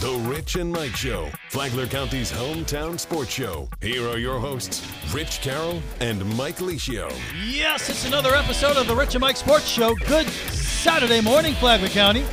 The 0.00 0.12
Rich 0.30 0.56
and 0.56 0.72
Mike 0.72 0.96
Show, 0.96 1.28
Flagler 1.50 1.86
County's 1.86 2.32
hometown 2.32 2.98
sports 2.98 3.30
show. 3.30 3.68
Here 3.82 4.08
are 4.08 4.16
your 4.16 4.38
hosts, 4.38 4.82
Rich 5.12 5.42
Carroll 5.42 5.82
and 6.00 6.24
Mike 6.38 6.56
Licio. 6.56 7.12
Yes, 7.46 7.90
it's 7.90 8.06
another 8.06 8.34
episode 8.34 8.78
of 8.78 8.86
the 8.86 8.94
Rich 8.96 9.14
and 9.14 9.20
Mike 9.20 9.36
Sports 9.36 9.66
Show. 9.68 9.94
Good 10.06 10.26
Saturday 10.28 11.20
morning, 11.20 11.52
Flagler 11.54 11.88
County. 11.88 12.24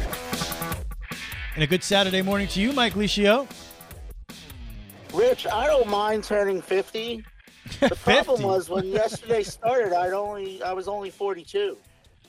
And 1.55 1.63
a 1.63 1.67
good 1.67 1.83
Saturday 1.83 2.21
morning 2.21 2.47
to 2.49 2.61
you, 2.61 2.71
Mike 2.71 2.93
Licio. 2.93 3.49
Rich, 5.13 5.45
I 5.47 5.67
don't 5.67 5.89
mind 5.89 6.23
turning 6.23 6.61
50. 6.61 7.25
The 7.81 7.89
problem 7.95 8.37
50? 8.37 8.45
was 8.45 8.69
when 8.69 8.85
yesterday 8.85 9.43
started, 9.43 9.91
I'd 9.91 10.13
only 10.13 10.63
I 10.63 10.71
was 10.71 10.87
only 10.87 11.09
42. 11.09 11.75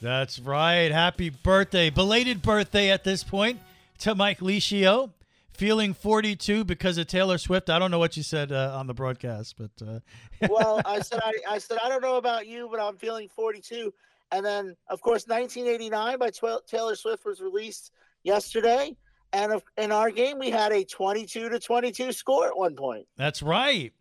That's 0.02 0.41
right. 0.41 0.91
Happy 0.91 1.30
birthday. 1.30 1.91
Belated 1.91 2.43
birthday 2.43 2.91
at 2.91 3.05
this 3.05 3.23
point 3.23 3.61
to 3.98 4.16
Mike 4.16 4.40
Licio. 4.40 5.11
Feeling 5.58 5.93
42 5.93 6.64
because 6.64 6.98
of 6.98 7.08
Taylor 7.08 7.36
Swift. 7.36 7.68
I 7.68 7.80
don't 7.80 7.90
know 7.90 7.98
what 7.98 8.17
you 8.17 8.22
said 8.22 8.53
uh, 8.53 8.76
on 8.79 8.86
the 8.86 8.94
broadcast, 8.94 9.57
but 9.58 9.71
uh, 9.86 9.98
Well, 10.48 10.81
I 10.84 11.00
said 11.00 11.18
I, 11.22 11.32
I 11.48 11.58
said 11.58 11.79
I 11.82 11.89
don't 11.89 12.00
know 12.00 12.17
about 12.17 12.46
you, 12.46 12.68
but 12.71 12.79
I'm 12.81 12.96
feeling 12.96 13.29
42. 13.29 13.93
And 14.31 14.46
then, 14.46 14.76
of 14.89 15.00
course, 15.00 15.26
1989 15.26 16.18
by 16.18 16.31
Tw- 16.31 16.64
Taylor 16.67 16.94
Swift 16.94 17.25
was 17.26 17.40
released 17.40 17.90
yesterday, 18.22 18.94
and 19.32 19.53
of, 19.53 19.64
in 19.76 19.90
our 19.90 20.11
game 20.11 20.39
we 20.39 20.50
had 20.50 20.71
a 20.71 20.84
22 20.84 21.48
to 21.48 21.59
22 21.59 22.12
score 22.12 22.46
at 22.46 22.56
one 22.56 22.76
point. 22.76 23.06
that's 23.17 23.43
right. 23.43 23.93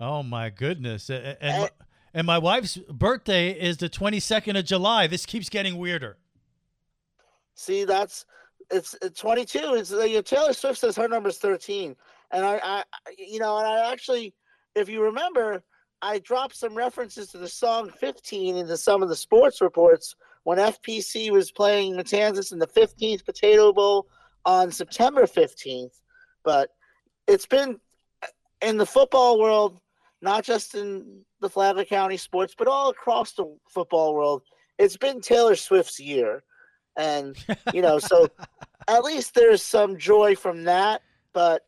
Oh, 0.00 0.22
my 0.22 0.48
goodness. 0.48 1.10
And, 1.10 1.36
Uh, 1.42 1.60
my- 1.60 1.70
and 2.14 2.26
my 2.26 2.38
wife's 2.38 2.76
birthday 2.76 3.50
is 3.50 3.76
the 3.76 3.90
22nd 3.90 4.58
of 4.58 4.64
July. 4.64 5.06
This 5.06 5.26
keeps 5.26 5.48
getting 5.50 5.76
weirder. 5.76 6.16
See, 7.54 7.84
that's 7.84 8.24
it's, 8.70 8.96
it's 9.02 9.20
22. 9.20 9.74
It's 9.74 9.92
uh, 9.92 10.02
you 10.02 10.16
know, 10.16 10.22
Taylor 10.22 10.52
Swift 10.52 10.78
says 10.78 10.96
her 10.96 11.08
number 11.08 11.28
is 11.28 11.38
13, 11.38 11.94
and 12.32 12.44
I, 12.44 12.60
I, 12.62 12.84
you 13.18 13.38
know, 13.38 13.58
and 13.58 13.66
I 13.66 13.92
actually, 13.92 14.34
if 14.74 14.88
you 14.88 15.02
remember, 15.02 15.62
I 16.02 16.18
dropped 16.18 16.56
some 16.56 16.74
references 16.74 17.28
to 17.28 17.38
the 17.38 17.48
song 17.48 17.90
15 17.90 18.56
into 18.56 18.76
some 18.76 19.02
of 19.02 19.08
the 19.08 19.16
sports 19.16 19.60
reports 19.60 20.14
when 20.42 20.58
FPC 20.58 21.30
was 21.30 21.50
playing 21.50 21.94
Matanzas 21.94 22.52
in 22.52 22.58
the 22.58 22.66
15th 22.66 23.24
Potato 23.24 23.72
Bowl 23.72 24.06
on 24.44 24.70
September 24.70 25.22
15th. 25.22 26.00
But 26.44 26.70
it's 27.26 27.46
been 27.46 27.80
uh, 28.22 28.26
in 28.60 28.76
the 28.76 28.86
football 28.86 29.40
world, 29.40 29.80
not 30.20 30.44
just 30.44 30.74
in 30.74 31.22
the 31.40 31.48
Flagler 31.48 31.84
County 31.84 32.18
sports, 32.18 32.54
but 32.56 32.68
all 32.68 32.90
across 32.90 33.32
the 33.32 33.56
football 33.68 34.14
world. 34.14 34.42
It's 34.78 34.96
been 34.96 35.20
Taylor 35.20 35.56
Swift's 35.56 35.98
year. 35.98 36.42
And, 36.96 37.36
you 37.72 37.82
know, 37.82 37.98
so 37.98 38.28
at 38.88 39.04
least 39.04 39.34
there's 39.34 39.62
some 39.62 39.98
joy 39.98 40.36
from 40.36 40.64
that, 40.64 41.02
but 41.32 41.66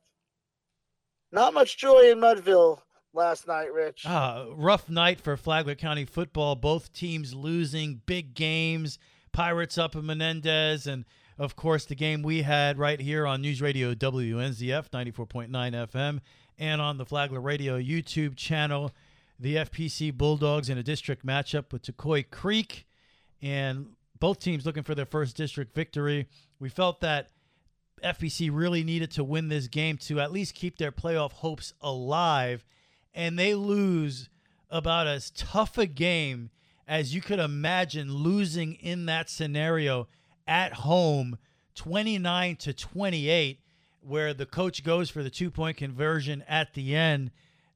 not 1.33 1.55
much 1.55 1.77
joy 1.77 2.11
in 2.11 2.19
Mudville 2.19 2.81
last 3.13 3.49
night, 3.49 3.73
Rich. 3.73 4.05
Ah, 4.07 4.47
rough 4.55 4.89
night 4.89 5.21
for 5.21 5.37
Flagler 5.37 5.75
County 5.75 6.05
football. 6.05 6.55
Both 6.55 6.93
teams 6.93 7.35
losing 7.35 8.03
big 8.07 8.35
games. 8.35 8.99
Pirates 9.33 9.77
up 9.77 9.95
in 9.95 10.07
Menendez, 10.07 10.87
and 10.87 11.05
of 11.39 11.57
course 11.57 11.85
the 11.85 11.95
game 11.95 12.23
we 12.23 12.43
had 12.43 12.79
right 12.79 13.01
here 13.01 13.27
on 13.27 13.43
News 13.43 13.61
Radio 13.61 13.93
WNZF 13.95 14.89
94.9 14.91 15.49
FM 15.51 16.21
and 16.59 16.81
on 16.81 16.97
the 16.97 17.05
Flagler 17.05 17.41
Radio 17.41 17.79
YouTube 17.79 18.37
channel. 18.37 18.93
The 19.39 19.57
FPC 19.57 20.17
Bulldogs 20.17 20.71
in 20.71 20.79
a 20.79 20.83
district 20.83 21.27
matchup 21.27 21.71
with 21.71 21.83
Tocoi 21.83 22.31
Creek, 22.31 22.87
and 23.43 23.89
both 24.19 24.39
teams 24.39 24.65
looking 24.65 24.83
for 24.83 24.95
their 24.95 25.05
first 25.05 25.37
district 25.37 25.75
victory. 25.75 26.27
We 26.59 26.69
felt 26.69 27.01
that 27.01 27.31
FPC 28.03 28.51
really 28.53 28.85
needed 28.85 29.11
to 29.13 29.25
win 29.25 29.49
this 29.49 29.69
game 29.69 29.97
to 29.99 30.21
at 30.21 30.33
least 30.33 30.55
keep 30.55 30.79
their 30.79 30.93
playoff 30.93 31.33
hopes 31.33 31.73
alive, 31.81 32.65
and 33.15 33.39
they 33.39 33.55
lose 33.55 34.29
about 34.71 35.07
as 35.07 35.31
tough 35.31 35.79
a 35.79 35.87
game 35.87 36.51
as 36.89 37.15
you 37.15 37.21
could 37.21 37.39
imagine 37.39 38.13
losing 38.13 38.75
in 38.75 39.07
that 39.07 39.29
scenario 39.29 40.09
at 40.47 40.73
home 40.73 41.39
29 41.75 42.57
to 42.57 42.73
28 42.73 43.61
where 44.01 44.33
the 44.33 44.47
coach 44.47 44.85
goes 44.85 45.11
for 45.11 45.23
the 45.23 45.31
two 45.31 45.51
point 45.51 45.77
conversion 45.77 46.45
at 46.49 46.75
the 46.75 46.95
end 46.95 47.31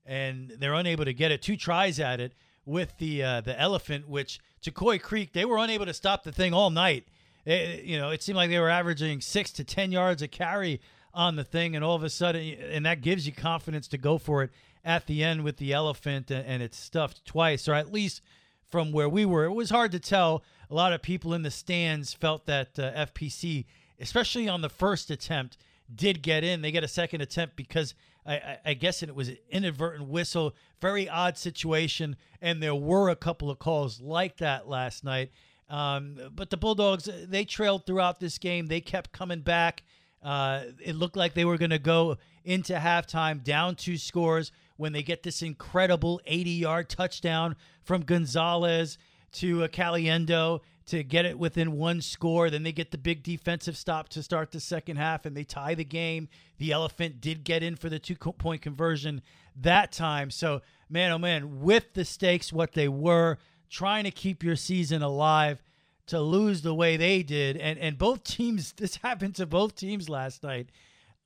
and 0.06 0.50
they're 0.58 0.74
unable 0.74 1.04
to 1.04 1.12
get 1.12 1.32
it. 1.32 1.42
Two 1.42 1.56
tries 1.56 1.98
at 1.98 2.20
it 2.20 2.32
with 2.64 2.96
the 2.98 3.22
uh, 3.22 3.40
the 3.40 3.58
elephant 3.60 4.08
which 4.08 4.38
Tocoi 4.62 5.00
Creek 5.00 5.32
they 5.32 5.44
were 5.44 5.58
unable 5.58 5.86
to 5.86 5.94
stop 5.94 6.22
the 6.22 6.32
thing 6.32 6.54
all 6.54 6.70
night 6.70 7.06
it, 7.44 7.84
you 7.84 7.98
know, 7.98 8.10
it 8.10 8.22
seemed 8.22 8.36
like 8.36 8.50
they 8.50 8.58
were 8.58 8.70
averaging 8.70 9.20
six 9.20 9.50
to 9.52 9.64
10 9.64 9.92
yards 9.92 10.22
a 10.22 10.28
carry 10.28 10.80
on 11.12 11.36
the 11.36 11.44
thing. 11.44 11.74
And 11.74 11.84
all 11.84 11.96
of 11.96 12.02
a 12.02 12.10
sudden, 12.10 12.42
and 12.42 12.86
that 12.86 13.00
gives 13.00 13.26
you 13.26 13.32
confidence 13.32 13.88
to 13.88 13.98
go 13.98 14.18
for 14.18 14.44
it 14.44 14.50
at 14.84 15.06
the 15.06 15.22
end 15.22 15.44
with 15.44 15.58
the 15.58 15.72
elephant 15.72 16.30
and, 16.30 16.46
and 16.46 16.62
it's 16.62 16.78
stuffed 16.78 17.24
twice, 17.24 17.68
or 17.68 17.74
at 17.74 17.92
least 17.92 18.22
from 18.70 18.92
where 18.92 19.08
we 19.08 19.24
were. 19.24 19.44
It 19.44 19.52
was 19.52 19.70
hard 19.70 19.92
to 19.92 20.00
tell. 20.00 20.42
A 20.70 20.74
lot 20.74 20.92
of 20.92 21.02
people 21.02 21.34
in 21.34 21.42
the 21.42 21.50
stands 21.50 22.14
felt 22.14 22.46
that 22.46 22.78
uh, 22.78 22.92
FPC, 23.06 23.64
especially 23.98 24.48
on 24.48 24.60
the 24.60 24.68
first 24.68 25.10
attempt, 25.10 25.56
did 25.92 26.22
get 26.22 26.44
in. 26.44 26.62
They 26.62 26.70
get 26.70 26.84
a 26.84 26.88
second 26.88 27.20
attempt 27.20 27.56
because 27.56 27.94
I, 28.24 28.34
I, 28.34 28.58
I 28.66 28.74
guess 28.74 29.02
it 29.02 29.14
was 29.14 29.28
an 29.28 29.38
inadvertent 29.50 30.08
whistle. 30.08 30.54
Very 30.80 31.08
odd 31.08 31.36
situation. 31.36 32.16
And 32.40 32.62
there 32.62 32.74
were 32.74 33.08
a 33.08 33.16
couple 33.16 33.50
of 33.50 33.58
calls 33.58 34.00
like 34.00 34.36
that 34.36 34.68
last 34.68 35.02
night. 35.02 35.32
Um, 35.70 36.18
but 36.34 36.50
the 36.50 36.56
Bulldogs, 36.56 37.08
they 37.26 37.44
trailed 37.44 37.86
throughout 37.86 38.18
this 38.18 38.38
game. 38.38 38.66
They 38.66 38.80
kept 38.80 39.12
coming 39.12 39.40
back. 39.40 39.84
Uh, 40.22 40.64
it 40.84 40.96
looked 40.96 41.16
like 41.16 41.32
they 41.32 41.44
were 41.44 41.56
going 41.56 41.70
to 41.70 41.78
go 41.78 42.18
into 42.44 42.74
halftime 42.74 43.42
down 43.42 43.76
two 43.76 43.96
scores 43.96 44.52
when 44.76 44.92
they 44.92 45.02
get 45.02 45.22
this 45.22 45.42
incredible 45.42 46.20
80 46.26 46.50
yard 46.50 46.88
touchdown 46.88 47.56
from 47.82 48.02
Gonzalez 48.02 48.98
to 49.32 49.60
Caliendo 49.68 50.60
to 50.86 51.04
get 51.04 51.24
it 51.24 51.38
within 51.38 51.72
one 51.72 52.00
score. 52.00 52.50
Then 52.50 52.64
they 52.64 52.72
get 52.72 52.90
the 52.90 52.98
big 52.98 53.22
defensive 53.22 53.76
stop 53.76 54.08
to 54.10 54.22
start 54.22 54.50
the 54.50 54.58
second 54.58 54.96
half 54.96 55.24
and 55.24 55.36
they 55.36 55.44
tie 55.44 55.74
the 55.74 55.84
game. 55.84 56.28
The 56.58 56.72
Elephant 56.72 57.20
did 57.20 57.44
get 57.44 57.62
in 57.62 57.76
for 57.76 57.88
the 57.88 57.98
two 57.98 58.16
point 58.16 58.60
conversion 58.60 59.22
that 59.56 59.92
time. 59.92 60.30
So, 60.30 60.62
man, 60.88 61.12
oh 61.12 61.18
man, 61.18 61.60
with 61.60 61.94
the 61.94 62.04
stakes 62.04 62.52
what 62.52 62.72
they 62.72 62.88
were, 62.88 63.38
trying 63.70 64.04
to 64.04 64.10
keep 64.10 64.42
your 64.42 64.56
season 64.56 65.02
alive 65.02 65.62
to 66.06 66.20
lose 66.20 66.62
the 66.62 66.74
way 66.74 66.96
they 66.96 67.22
did 67.22 67.56
and 67.56 67.78
and 67.78 67.96
both 67.96 68.24
teams 68.24 68.72
this 68.76 68.96
happened 68.96 69.34
to 69.34 69.46
both 69.46 69.74
teams 69.76 70.08
last 70.08 70.42
night 70.42 70.68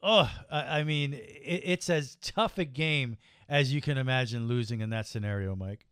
oh 0.02 0.30
i, 0.50 0.80
I 0.80 0.84
mean 0.84 1.14
it, 1.14 1.62
it's 1.64 1.88
as 1.90 2.16
tough 2.20 2.58
a 2.58 2.64
game 2.64 3.16
as 3.48 3.72
you 3.72 3.80
can 3.80 3.98
imagine 3.98 4.46
losing 4.46 4.80
in 4.80 4.90
that 4.90 5.06
scenario 5.06 5.56
mike 5.56 5.86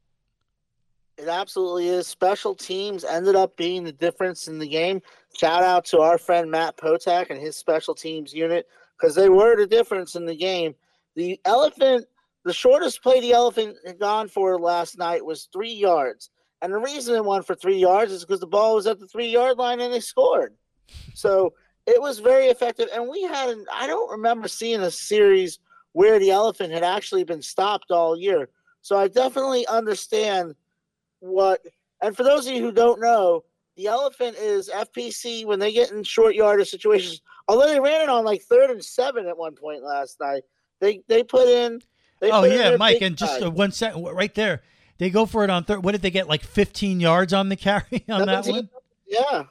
It 1.19 1.29
absolutely 1.29 1.89
is. 1.89 2.07
Special 2.07 2.55
teams 2.55 3.05
ended 3.05 3.37
up 3.37 3.57
being 3.57 3.85
the 3.85 3.93
difference 3.93 4.49
in 4.49 4.59
the 4.59 4.67
game. 4.67 5.03
Shout 5.37 5.63
out 5.63 5.85
to 5.87 6.01
our 6.01 6.19
friend 6.19 6.51
Matt 6.51 6.77
Potak 6.77 7.31
and 7.31 7.39
his 7.39 7.55
special 7.57 7.95
teams 7.95 8.33
unit 8.33 8.67
because 8.99 9.15
they 9.15 9.29
were 9.29 9.57
the 9.57 9.67
difference 9.67 10.15
in 10.15 10.27
the 10.27 10.35
game. 10.35 10.75
The 11.15 11.39
elephant, 11.45 12.07
the 12.45 12.53
shortest 12.53 13.03
play 13.03 13.21
the 13.21 13.33
elephant 13.33 13.77
had 13.87 13.99
gone 13.99 14.29
for 14.29 14.59
last 14.59 14.99
night 14.99 15.25
was 15.25 15.49
three 15.53 15.73
yards. 15.73 16.31
And 16.63 16.73
the 16.73 16.79
reason 16.79 17.15
it 17.15 17.25
won 17.25 17.43
for 17.43 17.55
three 17.55 17.77
yards 17.77 18.13
is 18.13 18.25
because 18.25 18.41
the 18.41 18.47
ball 18.47 18.77
was 18.77 18.87
at 18.87 18.99
the 18.99 19.07
three 19.09 19.29
yard 19.29 19.59
line 19.59 19.81
and 19.81 19.93
they 19.93 20.01
scored. 20.01 20.55
So 21.13 21.53
it 21.87 22.01
was 22.01 22.21
very 22.21 22.47
effective. 22.47 22.89
And 22.95 23.09
we 23.09 23.23
had, 23.23 23.51
an, 23.51 23.67
I 23.73 23.87
don't 23.87 24.11
remember 24.11 24.49
seeing 24.49 24.81
a 24.81 24.91
series 24.91 25.59
where 25.93 26.19
the 26.19 26.31
elephant 26.31 26.73
had 26.73 26.85
actually 26.85 27.25
been 27.25 27.43
stopped 27.43 27.91
all 27.91 28.17
year. 28.17 28.49
So 28.81 28.97
I 28.97 29.09
definitely 29.09 29.67
understand 29.67 30.55
what 31.23 31.61
and 32.03 32.17
for 32.17 32.25
those 32.25 32.47
of 32.47 32.53
you 32.53 32.61
who 32.61 32.73
don't 32.73 33.01
know 33.01 33.45
the 33.77 33.87
elephant 33.87 34.37
is 34.37 34.69
fpc 34.69 35.47
when 35.47 35.61
they 35.61 35.73
get 35.73 35.93
in 35.93 36.03
short 36.03 36.35
yardage 36.35 36.69
situations 36.69 37.23
although 37.47 37.69
they 37.69 37.79
ran 37.79 38.03
it 38.03 38.09
on 38.09 38.25
like 38.25 38.43
third 38.43 38.71
and 38.71 38.85
seven 38.85 39.27
at 39.29 39.39
one 39.39 39.55
point 39.55 39.85
last 39.85 40.19
night 40.21 40.43
they 40.81 41.01
they 41.07 41.23
put 41.23 41.47
in 41.47 41.81
they 42.19 42.33
oh 42.33 42.41
put 42.41 42.51
yeah 42.51 42.71
their 42.71 42.79
mike 42.79 43.01
and 43.01 43.17
just 43.17 43.41
uh, 43.41 43.49
one 43.49 43.71
second 43.71 44.03
right 44.03 44.35
there 44.35 44.63
they 45.03 45.11
go 45.11 45.27
for 45.27 45.43
it 45.43 45.51
on 45.51 45.65
third 45.65 45.83
what 45.83 45.93
did 45.93 46.03
they 46.03 46.11
get 46.11 46.29
like 46.29 46.43
15 46.43 47.01
yards 47.01 47.33
on 47.33 47.49
the 47.49 47.57
carry 47.57 48.05
on 48.09 48.27
that 48.27 48.45
17 48.45 48.55
one 48.55 48.69
yeah 49.07 49.45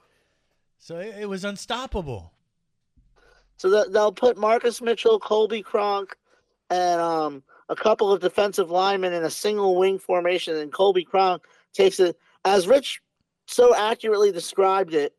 so 0.80 0.98
it, 0.98 1.16
it 1.20 1.30
was 1.30 1.44
unstoppable 1.44 2.32
so 3.58 3.70
that 3.70 3.92
they'll 3.92 4.14
put 4.14 4.38
marcus 4.38 4.82
mitchell 4.82 5.20
colby 5.20 5.62
cronk 5.62 6.16
and 6.70 7.02
um 7.02 7.44
a 7.68 7.76
couple 7.76 8.14
of 8.14 8.22
defensive 8.22 8.72
linemen 8.72 9.12
in 9.12 9.26
a 9.26 9.30
single 9.30 9.78
wing 9.78 10.00
formation 10.00 10.56
and 10.56 10.72
colby 10.72 11.04
cronk 11.04 11.44
takes 11.74 12.00
it 12.00 12.18
as 12.46 12.66
rich 12.66 13.02
so 13.46 13.76
accurately 13.76 14.32
described 14.32 14.94
it 14.94 15.14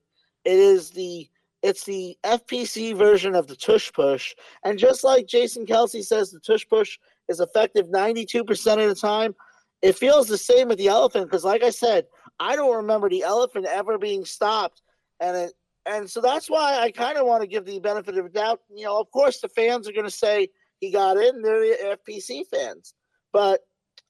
it 0.47 0.59
is 0.59 0.91
the 0.91 1.29
it's 1.63 1.85
the 1.85 2.19
FPC 2.25 2.97
version 2.97 3.37
of 3.37 3.47
the 3.47 3.55
tush 3.55 3.93
push. 3.93 4.35
And 4.65 4.81
just 4.81 5.05
like 5.05 5.29
Jason 5.29 5.65
Kelce 5.65 6.03
says, 6.03 6.33
the 6.33 6.41
tush 6.41 6.67
push 6.69 6.99
is 7.29 7.39
effective 7.39 7.87
92% 7.87 8.83
of 8.83 8.89
the 8.89 8.97
time. 8.97 9.37
It 9.83 9.97
feels 9.97 10.29
the 10.29 10.39
same 10.39 10.69
with 10.69 10.79
the 10.79 10.89
elephant 10.89 11.27
because, 11.27 11.45
like 11.45 11.63
I 11.63 11.71
said, 11.71 12.07
I 12.39 12.57
don't 12.57 12.77
remember 12.77 13.09
the 13.09 13.23
elephant 13.23 13.67
ever 13.67 13.99
being 13.99 14.25
stopped. 14.25 14.81
And 15.21 15.37
it, 15.37 15.53
and 15.85 16.09
so 16.09 16.21
that's 16.21 16.49
why 16.49 16.79
I 16.79 16.91
kind 16.91 17.19
of 17.19 17.27
want 17.27 17.43
to 17.43 17.49
give 17.49 17.65
the 17.65 17.81
benefit 17.81 18.17
of 18.17 18.25
the 18.25 18.31
doubt. 18.31 18.61
You 18.73 18.85
know, 18.85 19.01
of 19.01 19.11
course, 19.11 19.41
the 19.41 19.49
fans 19.49 19.89
are 19.89 19.93
going 19.93 20.05
to 20.05 20.11
say 20.11 20.49
he 20.79 20.91
got 20.91 21.17
in. 21.17 21.43
They're 21.43 21.61
the 21.61 21.99
FPC 22.09 22.45
fans, 22.53 22.95
but 23.33 23.61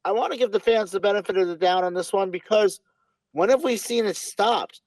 I 0.04 0.12
want 0.12 0.32
to 0.32 0.38
give 0.38 0.52
the 0.52 0.60
fans 0.60 0.90
the 0.90 1.00
benefit 1.00 1.36
of 1.36 1.48
the 1.48 1.56
doubt 1.56 1.84
on 1.84 1.94
this 1.94 2.12
one 2.12 2.30
because 2.30 2.80
when 3.32 3.48
have 3.48 3.64
we 3.64 3.76
seen 3.76 4.04
it 4.04 4.16
stopped? 4.16 4.80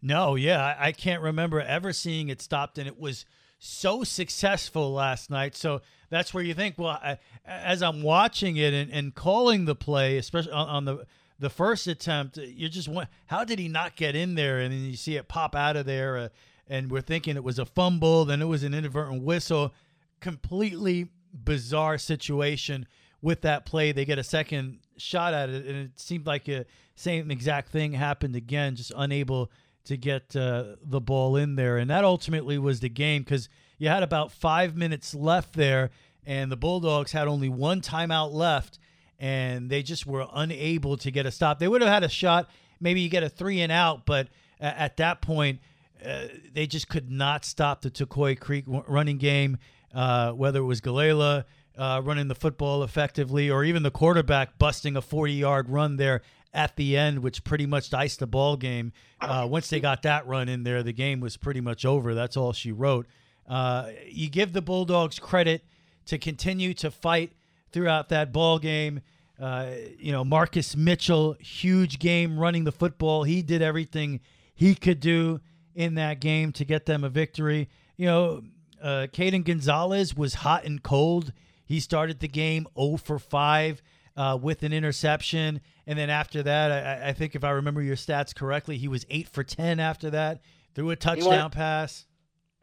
No, 0.00 0.34
yeah, 0.34 0.76
I 0.78 0.92
can't 0.92 1.22
remember 1.22 1.60
ever 1.60 1.92
seeing 1.92 2.28
it 2.28 2.40
stopped, 2.40 2.78
and 2.78 2.86
it 2.86 2.98
was 2.98 3.24
so 3.58 4.04
successful 4.04 4.92
last 4.92 5.30
night. 5.30 5.54
So 5.56 5.80
that's 6.10 6.32
where 6.32 6.42
you 6.42 6.54
think, 6.54 6.78
well, 6.78 7.00
I, 7.02 7.18
as 7.44 7.82
I'm 7.82 8.02
watching 8.02 8.56
it 8.56 8.74
and, 8.74 8.90
and 8.90 9.14
calling 9.14 9.64
the 9.64 9.74
play, 9.74 10.18
especially 10.18 10.52
on, 10.52 10.68
on 10.68 10.84
the 10.84 11.06
the 11.38 11.50
first 11.50 11.86
attempt, 11.86 12.38
you 12.38 12.68
just 12.68 12.88
want 12.88 13.08
how 13.26 13.44
did 13.44 13.58
he 13.58 13.68
not 13.68 13.94
get 13.94 14.16
in 14.16 14.34
there? 14.36 14.58
And 14.58 14.72
then 14.72 14.80
you 14.80 14.96
see 14.96 15.16
it 15.16 15.28
pop 15.28 15.54
out 15.54 15.76
of 15.76 15.84
there, 15.84 16.16
uh, 16.16 16.28
and 16.66 16.90
we're 16.90 17.02
thinking 17.02 17.36
it 17.36 17.44
was 17.44 17.58
a 17.58 17.66
fumble, 17.66 18.24
then 18.24 18.40
it 18.40 18.46
was 18.46 18.62
an 18.62 18.72
inadvertent 18.72 19.22
whistle. 19.22 19.74
Completely 20.20 21.08
bizarre 21.32 21.98
situation 21.98 22.86
with 23.20 23.42
that 23.42 23.66
play. 23.66 23.92
They 23.92 24.06
get 24.06 24.18
a 24.18 24.24
second 24.24 24.78
shot 24.96 25.34
at 25.34 25.50
it, 25.50 25.66
and 25.66 25.76
it 25.76 26.00
seemed 26.00 26.26
like 26.26 26.48
a 26.48 26.64
same 26.94 27.30
exact 27.30 27.70
thing 27.70 27.92
happened 27.92 28.34
again, 28.34 28.74
just 28.74 28.92
unable 28.96 29.50
to 29.86 29.96
get 29.96 30.36
uh, 30.36 30.76
the 30.82 31.00
ball 31.00 31.36
in 31.36 31.56
there. 31.56 31.78
And 31.78 31.90
that 31.90 32.04
ultimately 32.04 32.58
was 32.58 32.80
the 32.80 32.88
game 32.88 33.22
because 33.22 33.48
you 33.78 33.88
had 33.88 34.02
about 34.02 34.32
five 34.32 34.76
minutes 34.76 35.14
left 35.14 35.54
there, 35.54 35.90
and 36.24 36.50
the 36.50 36.56
Bulldogs 36.56 37.12
had 37.12 37.28
only 37.28 37.48
one 37.48 37.80
timeout 37.80 38.32
left 38.32 38.78
and 39.18 39.70
they 39.70 39.82
just 39.82 40.06
were 40.06 40.26
unable 40.34 40.96
to 40.98 41.10
get 41.10 41.26
a 41.26 41.30
stop. 41.30 41.58
They 41.58 41.68
would 41.68 41.80
have 41.80 41.90
had 41.90 42.04
a 42.04 42.08
shot, 42.08 42.50
maybe 42.80 43.00
you 43.00 43.08
get 43.08 43.22
a 43.22 43.28
three 43.28 43.60
and 43.60 43.72
out, 43.72 44.06
but 44.06 44.28
at 44.60 44.96
that 44.98 45.20
point, 45.20 45.60
uh, 46.04 46.26
they 46.52 46.66
just 46.66 46.88
could 46.88 47.10
not 47.10 47.44
stop 47.44 47.82
the 47.82 47.90
Tocoi 47.90 48.38
Creek 48.38 48.64
running 48.66 49.18
game, 49.18 49.58
uh, 49.94 50.32
whether 50.32 50.60
it 50.60 50.64
was 50.64 50.80
Gallela 50.80 51.44
uh, 51.76 52.00
running 52.04 52.28
the 52.28 52.34
football 52.34 52.82
effectively 52.82 53.50
or 53.50 53.64
even 53.64 53.82
the 53.82 53.90
quarterback 53.90 54.58
busting 54.58 54.96
a 54.96 55.02
40 55.02 55.32
yard 55.32 55.68
run 55.68 55.96
there 55.96 56.22
at 56.56 56.74
the 56.76 56.96
end, 56.96 57.18
which 57.18 57.44
pretty 57.44 57.66
much 57.66 57.90
diced 57.90 58.18
the 58.18 58.26
ball 58.26 58.56
game. 58.56 58.92
Uh, 59.20 59.46
once 59.48 59.68
they 59.68 59.78
got 59.78 60.02
that 60.02 60.26
run 60.26 60.48
in 60.48 60.64
there, 60.64 60.82
the 60.82 60.92
game 60.92 61.20
was 61.20 61.36
pretty 61.36 61.60
much 61.60 61.84
over. 61.84 62.14
That's 62.14 62.36
all 62.36 62.54
she 62.54 62.72
wrote. 62.72 63.06
Uh, 63.46 63.90
you 64.08 64.30
give 64.30 64.54
the 64.54 64.62
Bulldogs 64.62 65.18
credit 65.18 65.62
to 66.06 66.16
continue 66.16 66.72
to 66.74 66.90
fight 66.90 67.32
throughout 67.72 68.08
that 68.08 68.32
ball 68.32 68.58
game. 68.58 69.02
Uh, 69.38 69.66
you 69.98 70.12
know, 70.12 70.24
Marcus 70.24 70.74
Mitchell, 70.74 71.36
huge 71.40 71.98
game 71.98 72.38
running 72.38 72.64
the 72.64 72.72
football. 72.72 73.22
He 73.22 73.42
did 73.42 73.60
everything 73.60 74.20
he 74.54 74.74
could 74.74 74.98
do 74.98 75.40
in 75.74 75.96
that 75.96 76.20
game 76.20 76.52
to 76.52 76.64
get 76.64 76.86
them 76.86 77.04
a 77.04 77.10
victory. 77.10 77.68
You 77.98 78.06
know, 78.06 78.42
uh, 78.82 79.08
Caden 79.12 79.44
Gonzalez 79.44 80.16
was 80.16 80.34
hot 80.34 80.64
and 80.64 80.82
cold. 80.82 81.34
He 81.66 81.80
started 81.80 82.20
the 82.20 82.28
game 82.28 82.66
0 82.78 82.96
for 82.96 83.18
5 83.18 83.82
uh, 84.16 84.38
with 84.40 84.62
an 84.62 84.72
interception. 84.72 85.60
And 85.86 85.98
then 85.98 86.10
after 86.10 86.42
that, 86.42 86.72
I, 86.72 87.10
I, 87.10 87.12
think 87.12 87.34
if 87.34 87.44
I 87.44 87.50
remember 87.50 87.82
your 87.82 87.96
stats 87.96 88.34
correctly, 88.34 88.78
he 88.78 88.88
was 88.88 89.04
8 89.10 89.28
for 89.28 89.44
10 89.44 89.78
after 89.78 90.10
that, 90.10 90.40
threw 90.74 90.90
a 90.90 90.96
touchdown 90.96 91.32
he 91.32 91.38
went, 91.38 91.52
pass. 91.52 92.06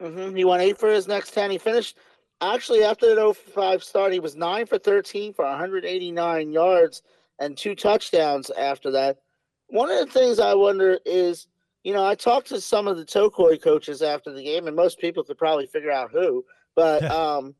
Mm-hmm, 0.00 0.36
he 0.36 0.44
won 0.44 0.60
8 0.60 0.78
for 0.78 0.90
his 0.90 1.06
next 1.06 1.32
10. 1.32 1.50
He 1.50 1.58
finished 1.58 1.96
actually 2.40 2.82
after 2.82 3.14
that 3.14 3.36
05 3.36 3.82
start, 3.82 4.12
he 4.12 4.20
was 4.20 4.36
nine 4.36 4.66
for 4.66 4.78
13 4.78 5.32
for 5.32 5.44
189 5.44 6.52
yards 6.52 7.02
and 7.38 7.56
two 7.56 7.74
touchdowns 7.74 8.50
after 8.50 8.90
that. 8.90 9.18
One 9.68 9.90
of 9.90 9.98
the 9.98 10.12
things 10.12 10.38
I 10.38 10.54
wonder 10.54 10.98
is, 11.06 11.46
you 11.84 11.92
know, 11.92 12.04
I 12.04 12.14
talked 12.14 12.48
to 12.48 12.60
some 12.60 12.88
of 12.88 12.96
the 12.96 13.04
Tocoi 13.04 13.60
coaches 13.62 14.02
after 14.02 14.32
the 14.32 14.42
game, 14.42 14.66
and 14.66 14.76
most 14.76 14.98
people 14.98 15.24
could 15.24 15.38
probably 15.38 15.66
figure 15.66 15.90
out 15.90 16.10
who, 16.10 16.44
but, 16.74 17.04
um, 17.10 17.54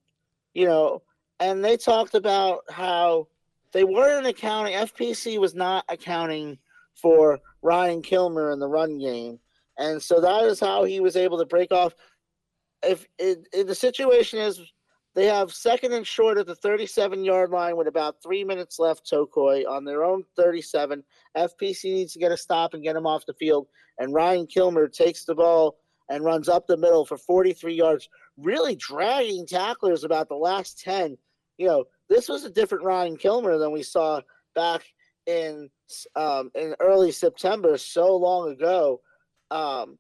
you 0.52 0.66
know, 0.66 1.02
and 1.40 1.64
they 1.64 1.76
talked 1.76 2.14
about 2.14 2.60
how 2.70 3.26
they 3.74 3.84
weren't 3.84 4.26
accounting, 4.26 4.74
FPC 4.74 5.38
was 5.38 5.54
not 5.54 5.84
accounting 5.90 6.56
for 6.94 7.38
Ryan 7.60 8.00
Kilmer 8.00 8.52
in 8.52 8.58
the 8.58 8.68
run 8.68 8.98
game. 8.98 9.38
And 9.76 10.00
so 10.00 10.20
that 10.20 10.44
is 10.44 10.60
how 10.60 10.84
he 10.84 11.00
was 11.00 11.16
able 11.16 11.38
to 11.38 11.44
break 11.44 11.72
off 11.72 11.94
if, 12.86 13.06
if 13.18 13.66
the 13.66 13.74
situation 13.74 14.38
is 14.38 14.60
they 15.14 15.26
have 15.26 15.52
second 15.52 15.92
and 15.92 16.06
short 16.06 16.38
at 16.38 16.46
the 16.46 16.56
37 16.56 17.24
yard 17.24 17.50
line 17.50 17.76
with 17.76 17.86
about 17.86 18.16
three 18.22 18.42
minutes 18.42 18.78
left, 18.78 19.08
Tocoi 19.10 19.66
on 19.68 19.84
their 19.84 20.02
own 20.02 20.24
37. 20.36 21.04
FPC 21.36 21.84
needs 21.84 22.12
to 22.12 22.18
get 22.18 22.32
a 22.32 22.36
stop 22.36 22.74
and 22.74 22.82
get 22.82 22.96
him 22.96 23.06
off 23.06 23.26
the 23.26 23.34
field. 23.34 23.68
And 23.98 24.12
Ryan 24.12 24.46
Kilmer 24.46 24.88
takes 24.88 25.24
the 25.24 25.34
ball 25.34 25.76
and 26.10 26.24
runs 26.24 26.48
up 26.48 26.66
the 26.66 26.76
middle 26.76 27.06
for 27.06 27.16
43 27.16 27.74
yards, 27.74 28.08
really 28.36 28.74
dragging 28.76 29.46
tacklers 29.46 30.04
about 30.04 30.28
the 30.28 30.34
last 30.34 30.80
10. 30.80 31.16
You 31.58 31.68
know, 31.68 31.84
this 32.08 32.28
was 32.28 32.44
a 32.44 32.50
different 32.50 32.84
Ryan 32.84 33.16
Kilmer 33.16 33.58
than 33.58 33.72
we 33.72 33.82
saw 33.82 34.20
back 34.54 34.84
in 35.26 35.70
um, 36.16 36.50
in 36.54 36.74
early 36.80 37.12
September 37.12 37.76
so 37.78 38.16
long 38.16 38.50
ago. 38.50 39.00
Um, 39.50 39.98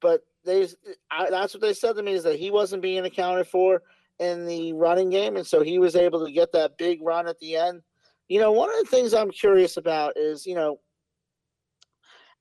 but 0.00 0.22
they 0.44 0.68
I, 1.10 1.30
that's 1.30 1.54
what 1.54 1.62
they 1.62 1.72
said 1.72 1.96
to 1.96 2.02
me 2.02 2.12
is 2.12 2.24
that 2.24 2.38
he 2.38 2.50
wasn't 2.50 2.82
being 2.82 3.04
accounted 3.04 3.46
for 3.46 3.82
in 4.18 4.46
the 4.46 4.72
running 4.74 5.10
game, 5.10 5.36
and 5.36 5.46
so 5.46 5.62
he 5.62 5.78
was 5.78 5.96
able 5.96 6.24
to 6.24 6.32
get 6.32 6.52
that 6.52 6.78
big 6.78 7.00
run 7.02 7.26
at 7.26 7.38
the 7.38 7.56
end. 7.56 7.82
You 8.28 8.40
know, 8.40 8.52
one 8.52 8.70
of 8.70 8.76
the 8.78 8.90
things 8.90 9.14
I'm 9.14 9.30
curious 9.30 9.76
about 9.76 10.16
is 10.16 10.46
you 10.46 10.54
know, 10.54 10.78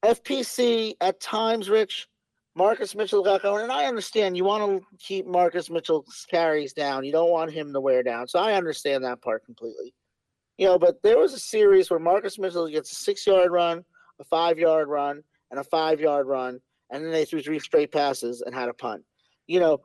FPC 0.04 0.96
at 1.02 1.20
times, 1.20 1.70
Rich. 1.70 2.08
Marcus 2.56 2.94
Mitchell 2.96 3.24
got 3.24 3.42
going, 3.42 3.64
and 3.64 3.72
I 3.72 3.86
understand 3.86 4.38
you 4.38 4.44
want 4.44 4.82
to 4.82 4.98
keep 5.00 5.26
Marcus 5.26 5.70
Mitchell's 5.70 6.26
carries 6.30 6.74
down. 6.74 7.04
You 7.04 7.12
don't 7.12 7.32
want 7.32 7.52
him 7.52 7.74
to 7.74 7.82
wear 7.82 8.04
down. 8.04 8.28
So 8.28 8.40
I 8.40 8.54
understand 8.54 9.04
that 9.04 9.22
part 9.22 9.44
completely. 9.44 9.94
You 10.58 10.68
know, 10.68 10.78
but 10.78 11.02
there 11.02 11.18
was 11.18 11.34
a 11.34 11.40
series 11.40 11.90
where 11.90 12.00
Marcus 12.00 12.38
Mitchell 12.38 12.68
gets 12.68 12.92
a 12.92 12.96
six 12.96 13.26
yard 13.26 13.52
run, 13.52 13.84
a 14.20 14.24
five 14.24 14.60
yard 14.60 14.88
run, 14.88 15.24
and 15.50 15.60
a 15.60 15.64
five 15.64 16.00
yard 16.00 16.28
run 16.28 16.60
and 16.94 17.04
then 17.04 17.12
they 17.12 17.26
threw 17.26 17.42
three 17.42 17.60
straight 17.60 17.92
passes 17.92 18.42
and 18.42 18.54
had 18.54 18.70
a 18.70 18.74
punt. 18.74 19.04
You 19.48 19.60
know, 19.60 19.82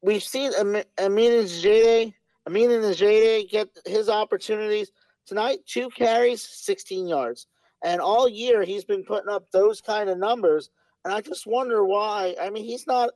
we've 0.00 0.22
seen 0.22 0.50
Amin 0.58 0.84
and 0.98 1.48
Jade, 1.48 2.14
Amin 2.48 2.70
and 2.70 2.96
Jade 2.96 3.50
get 3.50 3.68
his 3.86 4.08
opportunities 4.08 4.90
tonight. 5.26 5.58
Two 5.66 5.90
carries, 5.90 6.42
16 6.42 7.06
yards, 7.06 7.46
and 7.84 8.00
all 8.00 8.28
year 8.28 8.64
he's 8.64 8.84
been 8.84 9.04
putting 9.04 9.28
up 9.28 9.44
those 9.52 9.82
kind 9.82 10.08
of 10.08 10.18
numbers. 10.18 10.70
And 11.04 11.12
I 11.12 11.20
just 11.20 11.46
wonder 11.46 11.84
why. 11.84 12.34
I 12.40 12.50
mean, 12.50 12.64
he's 12.64 12.86
not 12.86 13.10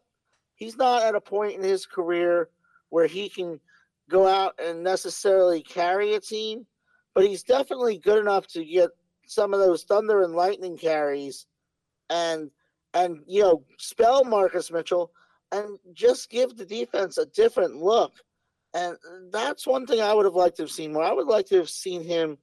he's 0.56 0.76
not 0.76 1.02
at 1.02 1.14
a 1.14 1.20
point 1.20 1.54
in 1.54 1.62
his 1.62 1.86
career 1.86 2.48
where 2.90 3.06
he 3.06 3.28
can 3.28 3.60
go 4.10 4.26
out 4.26 4.54
and 4.62 4.82
necessarily 4.82 5.62
carry 5.62 6.14
a 6.14 6.20
team, 6.20 6.66
but 7.14 7.26
he's 7.26 7.42
definitely 7.42 7.98
good 7.98 8.18
enough 8.18 8.46
to 8.48 8.64
get 8.64 8.90
some 9.26 9.52
of 9.52 9.60
those 9.60 9.84
thunder 9.84 10.22
and 10.22 10.34
lightning 10.34 10.78
carries 10.78 11.46
and 12.10 12.50
and 12.94 13.18
you 13.26 13.42
know 13.42 13.64
spell 13.78 14.24
Marcus 14.24 14.70
Mitchell 14.70 15.10
and 15.52 15.78
just 15.92 16.30
give 16.30 16.56
the 16.56 16.66
defense 16.66 17.18
a 17.18 17.26
different 17.26 17.76
look. 17.76 18.14
And 18.74 18.96
that's 19.30 19.66
one 19.66 19.86
thing 19.86 20.00
I 20.00 20.12
would 20.12 20.26
have 20.26 20.34
liked 20.34 20.56
to 20.56 20.64
have 20.64 20.70
seen 20.70 20.92
more. 20.92 21.04
I 21.04 21.12
would 21.12 21.26
like 21.26 21.46
to 21.46 21.56
have 21.56 21.70
seen 21.70 22.02
him 22.04 22.36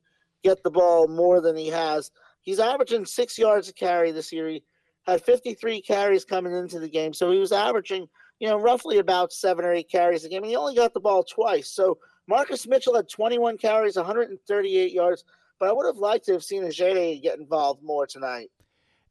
get 0.43 0.63
the 0.63 0.71
ball 0.71 1.07
more 1.07 1.41
than 1.41 1.55
he 1.55 1.67
has. 1.67 2.11
He's 2.41 2.59
averaging 2.59 3.05
six 3.05 3.37
yards 3.37 3.69
a 3.69 3.73
carry 3.73 4.11
this 4.11 4.31
year. 4.31 4.59
Had 5.03 5.23
53 5.23 5.81
carries 5.81 6.25
coming 6.25 6.53
into 6.53 6.79
the 6.79 6.89
game. 6.89 7.13
So 7.13 7.31
he 7.31 7.39
was 7.39 7.51
averaging, 7.51 8.07
you 8.39 8.47
know, 8.47 8.57
roughly 8.57 8.99
about 8.99 9.33
seven 9.33 9.65
or 9.65 9.73
eight 9.73 9.89
carries 9.89 10.25
a 10.25 10.29
game. 10.29 10.43
And 10.43 10.49
he 10.49 10.55
only 10.55 10.75
got 10.75 10.93
the 10.93 10.99
ball 10.99 11.23
twice. 11.23 11.69
So 11.69 11.97
Marcus 12.27 12.67
Mitchell 12.67 12.95
had 12.95 13.09
21 13.09 13.57
carries, 13.57 13.95
138 13.95 14.91
yards. 14.91 15.23
But 15.59 15.69
I 15.69 15.71
would 15.73 15.85
have 15.85 15.97
liked 15.97 16.25
to 16.25 16.33
have 16.33 16.43
seen 16.43 16.63
Ajay 16.63 17.21
get 17.21 17.39
involved 17.39 17.83
more 17.83 18.07
tonight. 18.07 18.49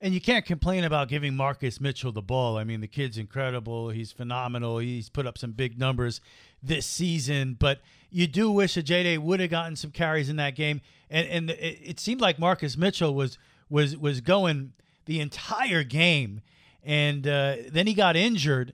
And 0.03 0.13
you 0.13 0.21
can't 0.21 0.45
complain 0.45 0.83
about 0.83 1.09
giving 1.09 1.37
Marcus 1.37 1.81
Mitchell 1.81 2.11
the 2.11 2.21
ball. 2.21 2.59
I 2.59 2.65
mean, 2.65 2.81
the 2.81 2.89
kid's 2.89 3.17
incredible. 3.17 3.91
He's 3.91 4.11
phenomenal. 4.11 4.79
He's 4.79 5.09
put 5.09 5.29
up 5.29 5.39
some 5.39 5.53
big 5.53 5.79
numbers 5.79 6.21
this 6.61 6.87
season, 6.87 7.55
but 7.55 7.81
you 8.11 8.27
do 8.27 8.51
wish 8.51 8.75
J 8.75 9.17
would 9.17 9.39
have 9.39 9.51
gotten 9.51 9.77
some 9.77 9.93
carries 9.93 10.29
in 10.29 10.37
that 10.37 10.57
game. 10.57 10.81
And 11.09 11.29
and 11.29 11.51
it, 11.51 11.79
it, 11.85 12.01
seemed 12.01 12.21
like 12.21 12.41
Marcus 12.41 12.77
Mitchell 12.77 13.15
was 13.15 13.39
was 13.71 13.97
was 13.97 14.21
going 14.21 14.73
the 15.05 15.21
entire 15.21 15.83
game, 15.83 16.41
and 16.83 17.27
uh, 17.27 17.57
then 17.71 17.87
he 17.87 17.95
got 17.95 18.17
injured, 18.17 18.73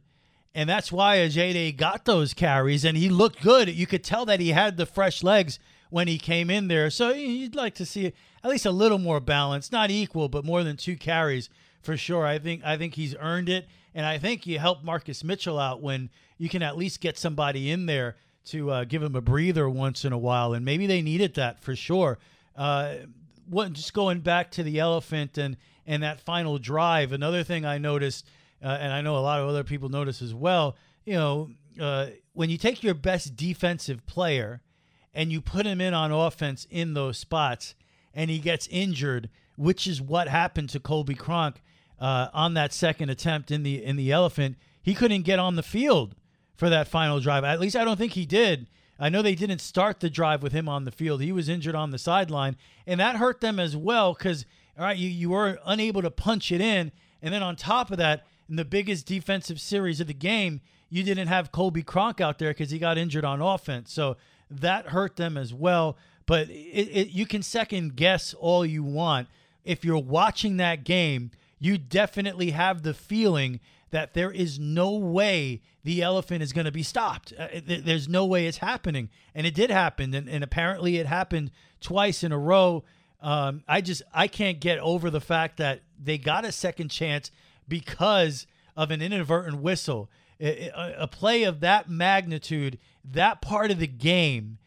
and 0.54 0.68
that's 0.68 0.90
why 0.90 1.18
Ajay 1.18 1.76
got 1.76 2.04
those 2.04 2.35
carries, 2.35 2.85
and 2.85 2.97
he 2.97 3.08
looked 3.08 3.42
good. 3.42 3.68
You 3.68 3.87
could 3.87 4.04
tell 4.04 4.25
that 4.26 4.40
he 4.40 4.50
had 4.50 4.76
the 4.76 4.87
fresh 4.87 5.23
legs 5.23 5.58
when 5.90 6.08
he 6.08 6.18
came 6.18 6.50
in 6.50 6.68
there. 6.68 6.90
So 6.90 7.11
you'd 7.11 7.54
like 7.54 7.75
to 7.76 7.87
see 7.87 8.12
at 8.42 8.50
least 8.50 8.66
a 8.66 8.70
little 8.70 8.99
more 8.99 9.20
balance, 9.20 9.73
not 9.73 9.90
equal, 9.90 10.28
but 10.28 10.44
more 10.44 10.62
than 10.62 10.76
two 10.76 10.97
carries 10.97 11.49
for 11.80 11.97
sure. 11.97 12.26
I 12.26 12.38
think 12.38 12.64
I 12.64 12.76
think 12.76 12.94
he's 12.94 13.14
earned 13.18 13.49
it, 13.49 13.66
and 13.94 14.04
I 14.04 14.18
think 14.18 14.47
you 14.47 14.58
help 14.58 14.82
Marcus 14.82 15.25
Mitchell 15.25 15.58
out 15.58 15.80
when 15.82 16.11
you 16.37 16.49
can 16.49 16.62
at 16.62 16.76
least 16.76 17.00
get 17.00 17.18
somebody 17.18 17.70
in 17.70 17.87
there 17.87 18.16
to 18.47 18.70
uh, 18.70 18.85
give 18.85 19.02
him 19.02 19.14
a 19.14 19.20
breather 19.20 19.68
once 19.68 20.04
in 20.04 20.12
a 20.12 20.18
while, 20.18 20.54
and 20.54 20.64
maybe 20.64 20.87
they 20.87 21.02
needed 21.02 21.35
that 21.35 21.61
for 21.61 21.76
sure. 21.76 22.18
Uh, 22.56 22.94
what, 23.49 23.73
just 23.73 23.94
going 23.94 24.20
back 24.20 24.50
to 24.52 24.62
the 24.62 24.78
elephant 24.78 25.38
and 25.38 25.56
and 25.88 26.02
that 26.02 26.21
final 26.21 26.59
drive. 26.59 27.12
Another 27.12 27.42
thing 27.42 27.64
I 27.64 27.78
noticed, 27.78 28.28
uh, 28.62 28.68
and 28.68 28.92
I 28.92 29.00
know 29.00 29.16
a 29.16 29.21
lot 29.21 29.40
of 29.40 29.49
other 29.49 29.64
people 29.64 29.88
notice 29.88 30.21
as 30.21 30.35
well, 30.35 30.76
you 31.04 31.14
know, 31.14 31.50
uh, 31.80 32.09
when 32.35 32.50
you 32.50 32.59
take 32.59 32.83
your 32.83 32.95
best 32.95 33.35
defensive 33.35 34.04
player 34.07 34.61
and 35.14 35.33
you 35.33 35.40
put 35.40 35.64
him 35.64 35.80
in 35.80 35.95
on 35.95 36.12
offense 36.12 36.66
in 36.71 36.92
those 36.92 37.16
spots 37.16 37.75
and 38.12 38.30
he 38.30 38.38
gets 38.38 38.68
injured, 38.68 39.30
which 39.57 39.87
is 39.87 40.02
what 40.02 40.28
happened 40.28 40.68
to 40.71 40.78
Colby 40.78 41.14
Cronk 41.14 41.62
uh, 41.99 42.28
on 42.35 42.52
that 42.54 42.75
second 42.75 43.09
attempt 43.09 43.50
in 43.50 43.62
the 43.62 43.83
in 43.83 43.97
the 43.97 44.12
elephant, 44.12 44.57
he 44.83 44.95
couldn't 44.95 45.23
get 45.23 45.38
on 45.38 45.57
the 45.57 45.62
field 45.62 46.14
for 46.54 46.68
that 46.68 46.87
final 46.87 47.18
drive. 47.18 47.45
At 47.45 47.61
least 47.61 47.76
I 47.76 47.85
don't 47.85 47.97
think 47.97 48.12
he 48.12 48.26
did. 48.26 48.68
I 49.00 49.09
know 49.09 49.23
they 49.23 49.37
didn't 49.37 49.61
start 49.61 50.00
the 50.00 50.11
drive 50.11 50.42
with 50.42 50.52
him 50.52 50.68
on 50.68 50.85
the 50.85 50.90
field. 50.90 51.23
He 51.23 51.33
was 51.33 51.49
injured 51.49 51.76
on 51.76 51.92
the 51.92 51.99
sideline, 51.99 52.57
and 52.87 53.00
that 53.00 53.16
hurt 53.16 53.40
them 53.40 53.59
as 53.59 53.76
well 53.76 54.12
because 54.12 54.45
all 54.78 54.85
right, 54.85 54.97
you, 54.97 55.08
you 55.08 55.30
were 55.30 55.58
unable 55.66 56.02
to 56.02 56.11
punch 56.11 56.52
it 56.52 56.61
in. 56.61 56.92
And 57.20 57.35
then 57.35 57.42
on 57.42 57.56
top 57.56 57.90
of 57.90 57.99
that, 57.99 58.26
in 58.49 58.56
the 58.56 58.64
biggest 58.64 59.06
defensive 59.06 59.61
series 59.61 60.00
of 60.00 60.06
the 60.06 60.14
game, 60.14 60.61
you 60.88 61.02
didn't 61.02 61.28
have 61.28 61.52
Colby 61.52 61.82
Cronk 61.82 62.20
out 62.20 62.38
there 62.38 62.50
because 62.50 62.70
he 62.70 62.78
got 62.78 62.97
injured 62.97 63.25
on 63.25 63.42
offense. 63.42 63.92
So 63.92 64.16
that 64.50 64.87
hurt 64.87 65.16
them 65.16 65.37
as 65.37 65.52
well. 65.52 65.97
But 66.26 66.49
it, 66.49 66.88
it, 66.92 67.08
you 67.08 67.26
can 67.26 67.42
second 67.42 67.97
guess 67.97 68.35
all 68.35 68.64
you 68.64 68.82
want. 68.82 69.28
If 69.64 69.85
you're 69.85 69.99
watching 69.99 70.58
that 70.58 70.85
game, 70.85 71.30
you 71.58 71.76
definitely 71.76 72.50
have 72.50 72.82
the 72.82 72.94
feeling 72.94 73.61
that 73.90 74.14
there 74.14 74.30
is 74.30 74.58
no 74.58 74.92
way 74.92 75.62
the 75.82 76.02
elephant 76.02 76.42
is 76.42 76.52
going 76.52 76.66
to 76.66 76.73
be 76.73 76.82
stopped. 76.82 77.32
Uh, 77.38 77.49
there's 77.66 78.08
no 78.08 78.25
way 78.26 78.47
it's 78.47 78.58
happening. 78.58 79.08
And 79.35 79.47
it 79.47 79.54
did 79.54 79.70
happen. 79.70 80.14
And, 80.14 80.28
and 80.28 80.44
apparently 80.44 80.99
it 80.99 81.06
happened 81.06 81.50
twice 81.80 82.23
in 82.23 82.32
a 82.32 82.38
row. 82.38 82.85
Um, 83.20 83.62
I 83.66 83.80
just 83.80 84.02
I 84.14 84.28
can't 84.28 84.60
get 84.60 84.78
over 84.78 85.10
the 85.10 85.20
fact 85.20 85.56
that 85.56 85.82
they 85.98 86.18
got 86.18 86.44
a 86.44 86.52
second 86.52 86.90
chance 86.90 87.30
because 87.66 88.46
of 88.76 88.90
an 88.90 89.02
inadvertent 89.02 89.60
whistle. 89.60 90.08
A, 90.40 91.08
play 91.10 91.42
of 91.42 91.58
that 91.60 91.90
magnitude, 91.90 92.78
that 93.04 93.42
part 93.42 93.72
of 93.72 93.80
the 93.80 93.88
game, 93.88 94.58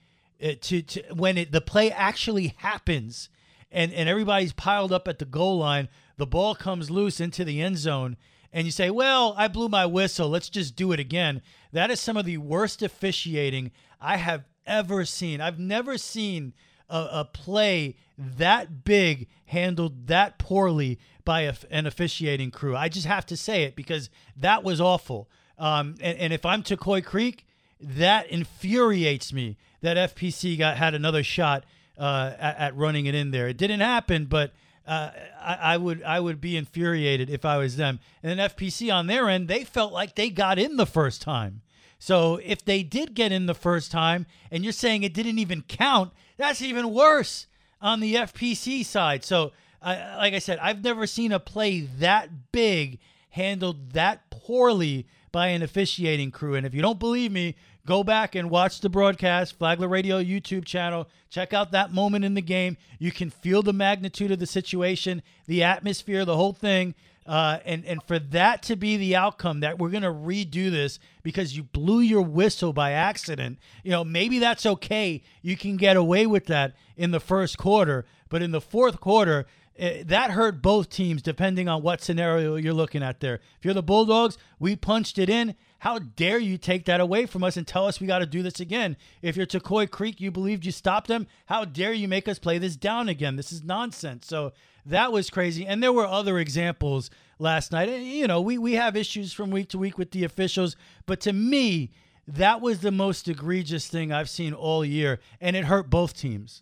uh, 0.44 0.52
to, 0.60 0.82
to 0.82 1.02
when 1.14 1.38
it, 1.38 1.54
the 1.54 1.62
play 1.62 1.90
actually 1.90 2.56
happens, 2.58 3.30
and 3.72 3.94
and 3.94 4.10
everybody's 4.10 4.52
piled 4.52 4.92
up 4.92 5.08
at 5.08 5.20
the 5.20 5.26
goal 5.26 5.60
line, 5.60 5.88
the 6.18 6.28
ball 6.28 6.56
comes 6.56 6.92
loose 6.92 7.22
into 7.22 7.46
the 7.46 7.62
end 7.62 7.78
zone, 7.78 8.18
and 8.52 8.66
you 8.66 8.72
say, 8.72 8.90
"Well, 8.90 9.34
I 9.38 9.48
blew 9.48 9.70
my 9.70 9.86
whistle. 9.86 10.28
Let's 10.28 10.50
just 10.50 10.76
do 10.76 10.92
it 10.92 11.00
again." 11.00 11.42
That 11.72 11.90
is 11.90 12.02
some 12.02 12.18
of 12.18 12.26
the 12.26 12.38
worst 12.38 12.82
officiating 12.82 13.72
I 14.02 14.18
have 14.18 14.44
ever 14.66 15.06
seen. 15.06 15.40
I've 15.40 15.60
never 15.60 15.98
seen 15.98 16.54
a, 16.92 17.10
a 17.22 17.26
play 17.26 17.96
that 18.18 18.84
big 18.84 19.28
handled 19.46 20.08
that 20.08 20.38
poorly 20.38 21.00
by 21.26 21.42
a, 21.42 21.54
an 21.70 21.88
officiating 21.88 22.52
crew. 22.52 22.76
I 22.76 22.90
just 22.90 23.08
have 23.08 23.26
to 23.28 23.38
say 23.38 23.64
it 23.64 23.76
because 23.76 24.10
that 24.38 24.64
was 24.64 24.80
awful. 24.80 25.30
Um, 25.58 25.96
and, 26.02 26.18
and 26.18 26.34
if 26.34 26.46
I'm 26.46 26.64
Tocoi 26.64 27.04
Creek, 27.04 27.46
that 27.80 28.28
infuriates 28.28 29.34
me 29.34 29.58
that 29.82 30.16
FPC 30.16 30.58
got 30.58 30.78
had 30.78 30.94
another 30.94 31.24
shot 31.24 31.64
uh, 31.98 32.34
at, 32.38 32.58
at, 32.58 32.78
running 32.78 33.06
it 33.06 33.16
in 33.16 33.32
there. 33.32 33.48
It 33.48 33.58
didn't 33.58 33.80
happen, 33.80 34.26
but 34.26 34.54
uh, 34.88 35.12
I, 35.40 35.56
I, 35.62 35.78
would 35.78 36.04
I 36.04 36.20
would 36.20 36.42
be 36.42 36.58
infuriated 36.58 37.30
if 37.30 37.46
I 37.46 37.58
was 37.58 37.78
them. 37.78 38.00
And 38.22 38.40
then 38.40 38.50
FPC 38.50 38.94
on 38.94 39.08
their 39.08 39.30
end, 39.30 39.48
they 39.48 39.64
felt 39.64 39.94
like 39.94 40.16
they 40.16 40.30
got 40.30 40.60
in 40.60 40.78
the 40.78 40.86
first 40.86 41.22
time. 41.22 41.62
So 42.00 42.40
if 42.44 42.66
they 42.66 42.82
did 42.82 43.14
get 43.14 43.32
in 43.32 43.46
the 43.46 43.54
first 43.54 43.92
time, 43.92 44.26
and 44.50 44.64
you're 44.64 44.74
saying 44.74 45.04
it 45.04 45.14
didn't 45.14 45.38
even 45.38 45.62
count, 45.62 46.12
that's 46.42 46.62
even 46.62 46.94
worse 46.94 47.48
on 47.82 48.00
the 48.00 48.16
FPC 48.16 48.86
side. 48.86 49.24
So, 49.24 49.52
uh, 49.82 50.16
like 50.18 50.34
I 50.34 50.40
said, 50.40 50.60
I've 50.60 50.84
never 50.84 51.08
seen 51.08 51.32
a 51.32 51.40
play 51.40 51.82
that 52.00 52.52
big 52.52 53.00
handled 53.32 53.92
that 53.94 54.30
poorly 54.30 55.08
by 55.32 55.48
an 55.48 55.62
officiating 55.62 56.32
crew. 56.32 56.56
And 56.56 56.66
if 56.66 56.74
you 56.74 56.82
don't 56.82 57.00
believe 57.00 57.32
me, 57.32 57.56
go 57.86 58.04
back 58.04 58.36
and 58.36 58.50
watch 58.50 58.82
the 58.82 58.90
broadcast, 58.90 59.58
Flagler 59.58 59.88
Radio 59.88 60.22
YouTube 60.22 60.66
channel. 60.66 61.08
Check 61.30 61.54
out 61.54 61.72
that 61.72 61.94
moment 61.94 62.26
in 62.26 62.34
the 62.34 62.42
game. 62.42 62.78
You 63.00 63.12
can 63.12 63.30
feel 63.30 63.62
the 63.62 63.74
magnitude 63.74 64.32
of 64.32 64.40
the 64.40 64.46
situation, 64.46 65.22
the 65.48 65.64
atmosphere, 65.64 66.26
the 66.26 66.38
whole 66.38 66.54
thing. 66.54 66.96
Uh, 67.26 67.60
and 67.66 67.86
and 67.86 68.02
for 68.04 68.18
that 68.18 68.64
to 68.64 68.76
be 68.76 68.98
the 68.98 69.16
outcome 69.16 69.60
that 69.60 69.78
we're 69.78 69.92
gonna 69.92 70.12
redo 70.12 70.72
this 70.72 71.00
because 71.22 71.56
you 71.56 71.62
blew 71.62 72.00
your 72.00 72.24
whistle 72.24 72.74
by 72.74 72.92
accident, 72.92 73.60
you 73.84 73.92
know 73.92 74.04
maybe 74.04 74.40
that's 74.40 74.66
okay. 74.66 75.22
You 75.44 75.56
can 75.56 75.78
get 75.78 75.96
away 75.96 76.26
with 76.26 76.48
that 76.48 76.74
in 76.98 77.12
the 77.12 77.20
first 77.20 77.60
quarter, 77.60 78.06
but 78.30 78.42
in 78.42 78.50
the 78.50 78.60
fourth 78.60 79.00
quarter, 79.00 79.46
it, 79.76 80.08
that 80.08 80.32
hurt 80.32 80.64
both 80.64 80.90
teams 80.90 81.22
depending 81.22 81.70
on 81.70 81.84
what 81.84 82.02
scenario 82.02 82.56
you're 82.56 82.74
looking 82.74 83.04
at 83.04 83.20
there. 83.20 83.36
If 83.36 83.66
you're 83.66 83.76
the 83.76 83.84
Bulldogs, 83.84 84.40
we 84.60 84.76
punched 84.76 85.20
it 85.20 85.30
in. 85.30 85.56
How 85.82 85.98
dare 85.98 86.38
you 86.38 86.60
take 86.60 86.86
that 86.86 87.02
away 87.02 87.26
from 87.26 87.44
us 87.44 87.58
and 87.58 87.66
tell 87.66 87.88
us 87.88 88.00
we 88.00 88.06
got 88.06 88.20
to 88.20 88.28
do 88.28 88.44
this 88.44 88.60
again? 88.60 88.96
If 89.24 89.36
you're 89.36 89.48
Tocoi 89.48 89.90
Creek, 89.90 90.22
you 90.22 90.30
believed 90.30 90.64
you 90.64 90.72
stopped 90.72 91.08
them. 91.08 91.26
How 91.48 91.66
dare 91.66 91.92
you 91.92 92.08
make 92.08 92.28
us 92.28 92.38
play 92.38 92.60
this 92.60 92.76
down 92.76 93.10
again? 93.10 93.36
This 93.36 93.52
is 93.52 93.64
nonsense. 93.64 94.28
So 94.28 94.54
that 94.86 95.12
was 95.12 95.32
crazy. 95.32 95.66
And 95.66 95.82
there 95.82 95.92
were 95.92 96.06
other 96.06 96.38
examples 96.38 97.10
last 97.40 97.72
night. 97.72 97.90
You 97.90 98.28
know, 98.28 98.42
we, 98.42 98.60
we 98.60 98.74
have 98.74 98.96
issues 98.96 99.34
from 99.34 99.50
week 99.50 99.70
to 99.70 99.80
week 99.80 99.98
with 99.98 100.12
the 100.12 100.24
officials, 100.24 100.76
but 101.08 101.20
to 101.22 101.34
me, 101.34 101.90
that 102.28 102.62
was 102.62 102.82
the 102.82 102.92
most 102.92 103.28
egregious 103.28 103.88
thing 103.88 104.12
I've 104.12 104.30
seen 104.30 104.54
all 104.54 104.86
year, 104.86 105.20
and 105.42 105.56
it 105.56 105.66
hurt 105.66 105.90
both 105.90 106.16
teams. 106.16 106.62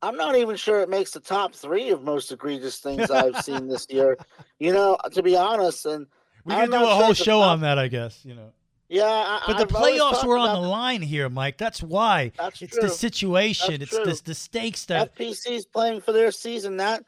I'm 0.00 0.16
not 0.16 0.36
even 0.36 0.54
sure 0.54 0.80
it 0.80 0.88
makes 0.88 1.10
the 1.10 1.18
top 1.18 1.56
three 1.56 1.90
of 1.90 2.04
most 2.04 2.30
egregious 2.30 2.78
things 2.78 3.10
I've 3.10 3.42
seen 3.42 3.66
this 3.66 3.88
year. 3.90 4.16
You 4.60 4.74
know, 4.74 4.98
to 5.12 5.22
be 5.22 5.38
honest, 5.38 5.86
and 5.86 6.06
we 6.44 6.54
can 6.54 6.70
do 6.70 6.76
a 6.76 6.86
whole 6.86 7.14
show 7.14 7.40
on 7.40 7.60
that, 7.60 7.78
I 7.78 7.88
guess. 7.88 8.24
You 8.24 8.34
know. 8.34 8.52
Yeah, 8.88 9.04
I, 9.06 9.42
but 9.46 9.56
the 9.56 9.62
I've 9.62 9.82
playoffs 9.82 10.24
were 10.24 10.36
on 10.36 10.60
the 10.60 10.68
line 10.68 11.00
here, 11.00 11.28
Mike. 11.28 11.58
That's 11.58 11.82
why. 11.82 12.32
That's 12.36 12.60
it's 12.60 12.72
true. 12.72 12.82
the 12.82 12.88
situation. 12.88 13.78
That's 13.78 13.94
it's 13.94 14.20
the, 14.22 14.30
the 14.30 14.34
stakes 14.34 14.84
that 14.86 15.14
FPC's 15.16 15.64
playing 15.64 16.00
for 16.00 16.12
their 16.12 16.32
season. 16.32 16.76
That 16.78 17.04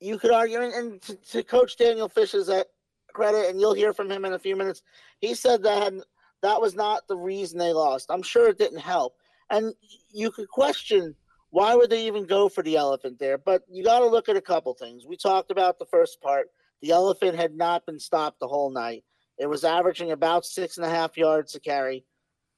you 0.00 0.18
could 0.18 0.30
argue, 0.30 0.60
and, 0.60 0.72
and 0.72 1.02
to, 1.02 1.16
to, 1.16 1.42
Coach 1.42 1.76
Daniel 1.76 2.08
Fish's 2.08 2.48
uh, 2.48 2.62
credit, 3.12 3.50
and 3.50 3.60
you'll 3.60 3.74
hear 3.74 3.92
from 3.92 4.10
him 4.10 4.24
in 4.24 4.32
a 4.32 4.38
few 4.38 4.54
minutes. 4.54 4.82
He 5.18 5.34
said 5.34 5.64
that 5.64 5.92
that 6.42 6.60
was 6.60 6.76
not 6.76 7.08
the 7.08 7.16
reason 7.16 7.58
they 7.58 7.72
lost. 7.72 8.10
I'm 8.10 8.22
sure 8.22 8.48
it 8.48 8.58
didn't 8.58 8.80
help, 8.80 9.14
and 9.50 9.74
you 10.12 10.30
could 10.30 10.48
question 10.48 11.16
why 11.52 11.74
would 11.74 11.90
they 11.90 12.06
even 12.06 12.24
go 12.24 12.48
for 12.48 12.62
the 12.62 12.76
elephant 12.76 13.18
there. 13.18 13.36
But 13.36 13.62
you 13.70 13.84
got 13.84 14.00
to 14.00 14.06
look 14.06 14.28
at 14.30 14.36
a 14.36 14.40
couple 14.40 14.72
things. 14.72 15.04
We 15.06 15.16
talked 15.16 15.50
about 15.50 15.78
the 15.78 15.84
first 15.84 16.20
part. 16.20 16.46
The 16.82 16.90
elephant 16.90 17.36
had 17.36 17.56
not 17.56 17.86
been 17.86 17.98
stopped 17.98 18.40
the 18.40 18.48
whole 18.48 18.70
night. 18.70 19.04
It 19.38 19.46
was 19.46 19.64
averaging 19.64 20.10
about 20.10 20.44
six 20.44 20.76
and 20.76 20.86
a 20.86 20.90
half 20.90 21.16
yards 21.16 21.52
to 21.52 21.60
carry 21.60 22.04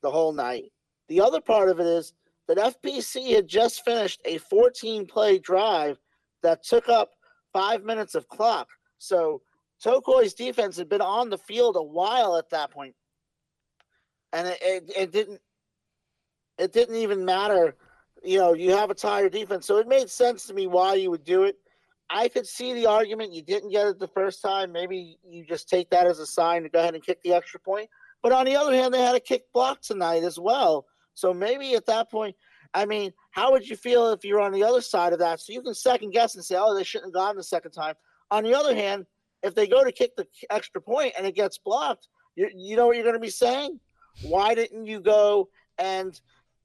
the 0.03 0.11
whole 0.11 0.33
night. 0.33 0.73
The 1.09 1.21
other 1.21 1.41
part 1.41 1.69
of 1.69 1.79
it 1.81 1.87
is 1.87 2.15
that 2.49 2.59
FPC 2.59 3.35
had 3.35 3.47
just 3.47 3.85
finished 3.85 4.21
a 4.25 4.39
14 4.39 5.07
play 5.07 5.39
drive 5.39 5.99
that 6.43 6.63
took 6.63 6.89
up 6.89 7.11
five 7.53 7.85
minutes 7.85 8.15
of 8.15 8.29
clock. 8.29 8.69
So 8.99 9.43
Tocoi's 9.83 10.35
defense 10.35 10.77
had 10.77 10.89
been 10.89 11.01
on 11.01 11.31
the 11.31 11.39
field 11.39 11.77
a 11.77 11.83
while 11.83 12.37
at 12.37 12.51
that 12.51 12.71
point. 12.71 12.95
And 14.33 14.49
it, 14.49 14.59
it, 14.61 14.93
it 14.97 15.13
didn't 15.13 15.41
it 16.59 16.73
didn't 16.73 16.97
even 16.97 17.25
matter. 17.25 17.75
You 18.23 18.39
know, 18.39 18.55
you 18.55 18.71
have 18.71 18.91
a 18.91 18.95
tired 18.95 19.33
defense. 19.33 19.67
So 19.67 19.79
it 19.79 19.89
made 19.89 20.09
sense 20.09 20.47
to 20.47 20.55
me 20.55 20.67
why 20.67 20.95
you 20.95 21.11
would 21.11 21.25
do 21.25 21.45
it. 21.45 21.57
I 22.11 22.29
could 22.29 22.47
see 22.47 22.75
the 22.75 22.87
argument 22.87 23.33
you 23.33 23.43
didn't 23.43 23.71
get 23.71 23.87
it 23.87 23.99
the 23.99 24.09
first 24.09 24.43
time. 24.43 24.73
Maybe 24.73 25.19
you 25.27 25.45
just 25.45 25.69
take 25.69 25.91
that 25.91 26.07
as 26.07 26.19
a 26.19 26.27
sign 26.27 26.63
to 26.63 26.69
go 26.69 26.81
ahead 26.81 26.95
and 26.95 27.05
kick 27.05 27.23
the 27.23 27.33
extra 27.33 27.59
point. 27.61 27.89
But 28.23 28.33
on 28.33 28.47
the 28.47 28.57
other 28.57 28.75
hand, 28.75 28.93
they 28.93 29.03
had 29.03 29.15
a 29.15 29.21
kick 29.21 29.45
block 29.53 29.81
tonight 29.81 30.23
as 30.23 30.39
well. 30.39 30.87
So 31.15 31.33
maybe 31.33 31.75
at 31.75 31.87
that 31.87 32.11
point, 32.11 32.37
I 32.75 32.87
mean, 32.87 33.13
how 33.31 33.53
would 33.53 33.69
you 33.69 33.77
feel 33.77 34.13
if 34.13 34.25
you're 34.25 34.41
on 34.41 34.53
the 34.53 34.65
other 34.65 34.81
side 34.81 35.13
of 35.13 35.19
that? 35.21 35.41
So 35.41 35.53
you 35.53 35.63
can 35.63 35.75
second 35.75 36.11
guess 36.11 36.35
and 36.35 36.45
say, 36.45 36.57
oh, 36.59 36.75
they 36.75 36.85
shouldn't 36.85 37.09
have 37.09 37.15
gone 37.15 37.37
the 37.37 37.45
second 37.45 37.71
time. 37.71 37.95
On 38.31 38.43
the 38.43 38.55
other 38.55 38.75
hand, 38.75 39.07
if 39.43 39.55
they 39.55 39.67
go 39.67 39.85
to 39.85 39.93
kick 39.93 40.17
the 40.17 40.27
extra 40.51 40.81
point 40.81 41.15
and 41.17 41.27
it 41.27 41.35
gets 41.35 41.59
blocked, 41.59 42.09
you, 42.35 42.51
you 42.55 42.77
know 42.77 42.87
what 42.87 42.97
you're 42.97 43.05
going 43.05 43.15
to 43.15 43.21
be 43.21 43.31
saying? 43.31 43.79
Why 44.23 44.55
didn't 44.55 44.87
you 44.87 45.01
go 45.01 45.49
and 45.79 46.19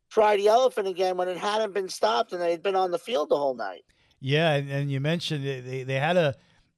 try 0.09 0.37
the 0.37 0.47
elephant 0.47 0.87
again 0.87 1.17
when 1.17 1.27
it 1.27 1.37
hadn't 1.37 1.73
been 1.73 1.89
stopped 1.89 2.33
and 2.33 2.41
they 2.41 2.51
had 2.51 2.63
been 2.63 2.75
on 2.75 2.91
the 2.91 2.99
field 2.99 3.29
the 3.29 3.37
whole 3.37 3.55
night? 3.55 3.83
Yeah, 4.19 4.53
and, 4.53 4.69
and 4.69 4.91
you 4.91 4.99
mentioned 4.99 5.45
they, 5.45 5.83
they 5.83 5.95
had 5.95 6.17
a, 6.17 6.35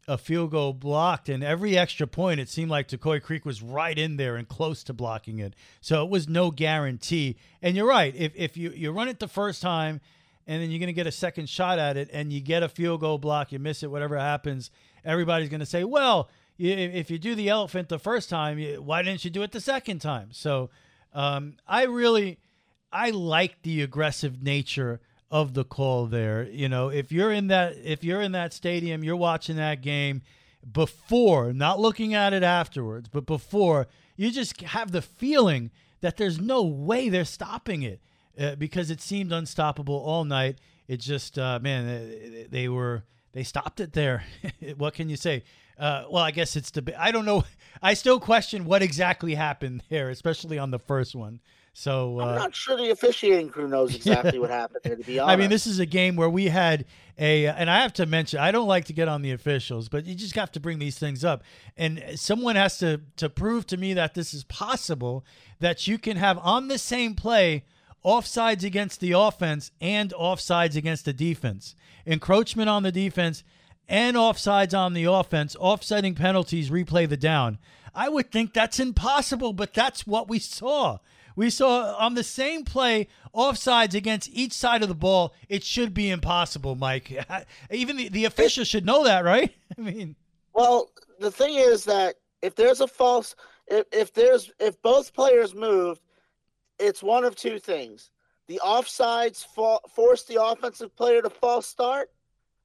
a 0.08 0.18
field 0.18 0.52
goal 0.52 0.74
blocked, 0.74 1.30
and 1.30 1.44
every 1.44 1.78
extra 1.78 2.08
point, 2.08 2.40
it 2.40 2.50
seemed 2.50 2.70
like 2.70 2.88
Tocoi 2.88 3.22
Creek 3.22 3.46
was 3.46 3.62
right 3.62 3.98
in 3.98 4.18
there 4.18 4.36
and 4.36 4.48
close 4.48 4.84
to 4.84 4.94
blocking 4.94 5.40
it. 5.40 5.56
So 5.80 6.04
it 6.04 6.10
was 6.10 6.28
no 6.28 6.52
guarantee. 6.52 7.38
And 7.62 7.76
you're 7.76 7.88
right. 7.88 8.16
If, 8.16 8.34
if 8.36 8.58
you, 8.58 8.72
you 8.72 8.92
run 8.92 9.08
it 9.08 9.20
the 9.20 9.28
first 9.28 9.62
time 9.62 10.02
and 10.48 10.62
then 10.62 10.72
you're 10.72 10.80
going 10.80 10.88
to 10.88 10.94
get 10.94 11.08
a 11.08 11.12
second 11.12 11.50
shot 11.50 11.80
at 11.80 11.98
it 11.98 12.10
and 12.12 12.34
you 12.34 12.42
get 12.42 12.64
a 12.64 12.70
field 12.70 13.02
goal 13.02 13.18
block, 13.18 13.52
you 13.52 13.60
miss 13.60 13.84
it, 13.84 13.92
whatever 13.92 14.18
happens, 14.18 14.72
everybody's 15.06 15.50
going 15.50 15.60
to 15.60 15.66
say, 15.66 15.84
well, 15.84 16.30
if 16.58 17.10
you 17.10 17.18
do 17.18 17.34
the 17.34 17.50
elephant 17.50 17.90
the 17.90 18.00
first 18.00 18.30
time, 18.30 18.60
why 18.84 19.02
didn't 19.02 19.24
you 19.24 19.32
do 19.32 19.42
it 19.44 19.52
the 19.52 19.62
second 19.62 20.00
time? 20.00 20.30
So 20.32 20.70
um, 21.14 21.56
I 21.68 21.86
really, 21.86 22.40
I 22.92 23.12
like 23.12 23.62
the 23.62 23.82
aggressive 23.82 24.44
nature 24.44 25.00
of 25.32 25.54
the 25.54 25.64
call 25.64 26.06
there. 26.06 26.48
You 26.52 26.70
know, 26.70 26.90
if 26.90 27.12
you're 27.12 27.32
in 27.32 27.48
that 27.48 27.78
if 27.84 28.04
you're 28.04 28.22
in 28.22 28.34
that 28.34 28.54
stadium, 28.54 29.04
you're 29.04 29.16
watching 29.16 29.56
that 29.56 29.82
game 29.82 30.22
before, 30.70 31.54
not 31.54 31.80
looking 31.80 32.14
at 32.14 32.34
it 32.34 32.44
afterwards, 32.44 33.10
but 33.10 33.26
before, 33.26 33.88
you 34.16 34.30
just 34.32 34.62
have 34.62 34.92
the 34.92 35.02
feeling 35.02 35.72
that 36.02 36.18
there's 36.18 36.40
no 36.40 36.62
way 36.62 37.10
they're 37.10 37.26
stopping 37.26 37.82
it 37.82 38.02
uh, 38.40 38.56
because 38.56 38.92
it 38.92 39.02
seemed 39.02 39.32
unstoppable 39.32 39.96
all 39.96 40.26
night. 40.26 40.60
It 40.88 40.98
just, 40.98 41.40
uh, 41.40 41.60
man, 41.62 42.48
they 42.50 42.68
were 42.68 43.04
they 43.32 43.44
stopped 43.44 43.80
it 43.80 43.94
there. 43.94 44.24
what 44.78 44.94
can 44.94 45.10
you 45.10 45.16
say? 45.16 45.44
Uh, 45.80 46.04
well, 46.12 46.24
I 46.24 46.32
guess 46.32 46.56
it's 46.56 46.72
the. 46.72 46.94
I 46.98 47.12
don't 47.12 47.26
know. 47.26 47.46
I 47.82 47.94
still 47.94 48.20
question 48.20 48.66
what 48.66 48.82
exactly 48.82 49.36
happened 49.36 49.84
there, 49.90 50.10
especially 50.10 50.60
on 50.60 50.72
the 50.72 50.80
first 50.80 51.16
one. 51.16 51.40
So 51.74 52.20
uh, 52.20 52.26
I'm 52.26 52.36
not 52.36 52.56
sure 52.56 52.76
the 52.76 52.90
officiating 52.90 53.50
crew 53.50 53.68
knows 53.68 53.96
exactly 53.96 54.38
what 54.40 54.50
happened 54.50 54.82
there. 54.84 54.96
To 54.96 55.04
be 55.04 55.20
honest, 55.20 55.34
I 55.34 55.36
mean, 55.38 55.50
this 55.50 55.66
is 55.66 55.80
a 55.80 55.86
game 55.86 56.16
where 56.16 56.30
we 56.30 56.46
had 56.46 56.86
a, 57.18 57.48
and 57.48 57.70
I 57.70 57.82
have 57.82 57.94
to 57.94 58.06
mention, 58.06 58.40
I 58.40 58.52
don't 58.52 58.68
like 58.68 58.86
to 58.86 58.94
get 58.94 59.08
on 59.08 59.22
the 59.22 59.32
officials, 59.32 59.88
but 59.88 60.06
you 60.06 60.14
just 60.14 60.36
have 60.36 60.52
to 60.54 60.60
bring 60.60 60.80
these 60.80 61.00
things 61.00 61.24
up, 61.24 61.44
and 61.78 62.04
someone 62.16 62.56
has 62.56 62.78
to 62.80 63.02
to 63.18 63.30
prove 63.30 63.66
to 63.68 63.78
me 63.78 63.94
that 63.94 64.16
this 64.16 64.34
is 64.34 64.44
possible. 64.44 65.26
That 65.60 65.88
you 65.88 65.98
can 65.98 66.18
have 66.18 66.38
on 66.40 66.68
the 66.68 66.78
same 66.78 67.14
play 67.14 67.64
offsides 68.04 68.64
against 68.64 69.00
the 69.00 69.12
offense 69.12 69.72
and 69.80 70.12
offsides 70.12 70.76
against 70.76 71.06
the 71.06 71.14
defense, 71.14 71.76
encroachment 72.06 72.68
on 72.68 72.84
the 72.84 72.92
defense 72.92 73.44
and 73.88 74.16
offsides 74.16 74.78
on 74.78 74.94
the 74.94 75.04
offense, 75.04 75.56
offsetting 75.58 76.16
penalties, 76.16 76.70
replay 76.70 77.08
the 77.08 77.18
down. 77.18 77.58
I 77.94 78.08
would 78.08 78.32
think 78.32 78.54
that's 78.54 78.80
impossible, 78.80 79.52
but 79.52 79.74
that's 79.74 80.08
what 80.08 80.30
we 80.30 80.40
saw. 80.40 81.00
We 81.36 81.50
saw 81.50 81.96
on 81.96 82.16
the 82.16 82.24
same 82.24 82.64
play 82.64 83.08
offsides 83.34 83.94
against 83.94 84.30
each 84.30 84.54
side 84.54 84.84
of 84.84 84.90
the 84.90 84.96
ball. 84.96 85.34
It 85.50 85.64
should 85.64 85.94
be 85.94 86.10
impossible, 86.10 86.76
Mike. 86.76 87.14
Even 87.72 87.98
the, 87.98 88.10
the 88.10 88.26
officials 88.26 88.68
should 88.68 88.86
know 88.86 89.04
that, 89.04 89.24
right? 89.24 89.54
I 89.78 89.82
mean, 89.82 90.16
well, 90.54 90.92
the 91.20 91.32
thing 91.32 91.56
is 91.56 91.86
that 91.86 92.16
if 92.42 92.56
there's 92.56 92.82
a 92.82 92.88
false, 92.88 93.36
if, 93.68 93.86
if 93.92 94.14
there's 94.14 94.52
if 94.60 94.82
both 94.82 95.14
players 95.14 95.56
moved, 95.56 96.02
it's 96.80 97.04
one 97.04 97.24
of 97.24 97.36
two 97.36 97.60
things: 97.60 98.12
the 98.48 98.60
offsides 98.64 99.46
for, 99.46 99.80
force 99.90 100.24
the 100.24 100.44
offensive 100.44 100.96
player 100.96 101.22
to 101.22 101.30
false 101.30 101.68
start, 101.68 102.10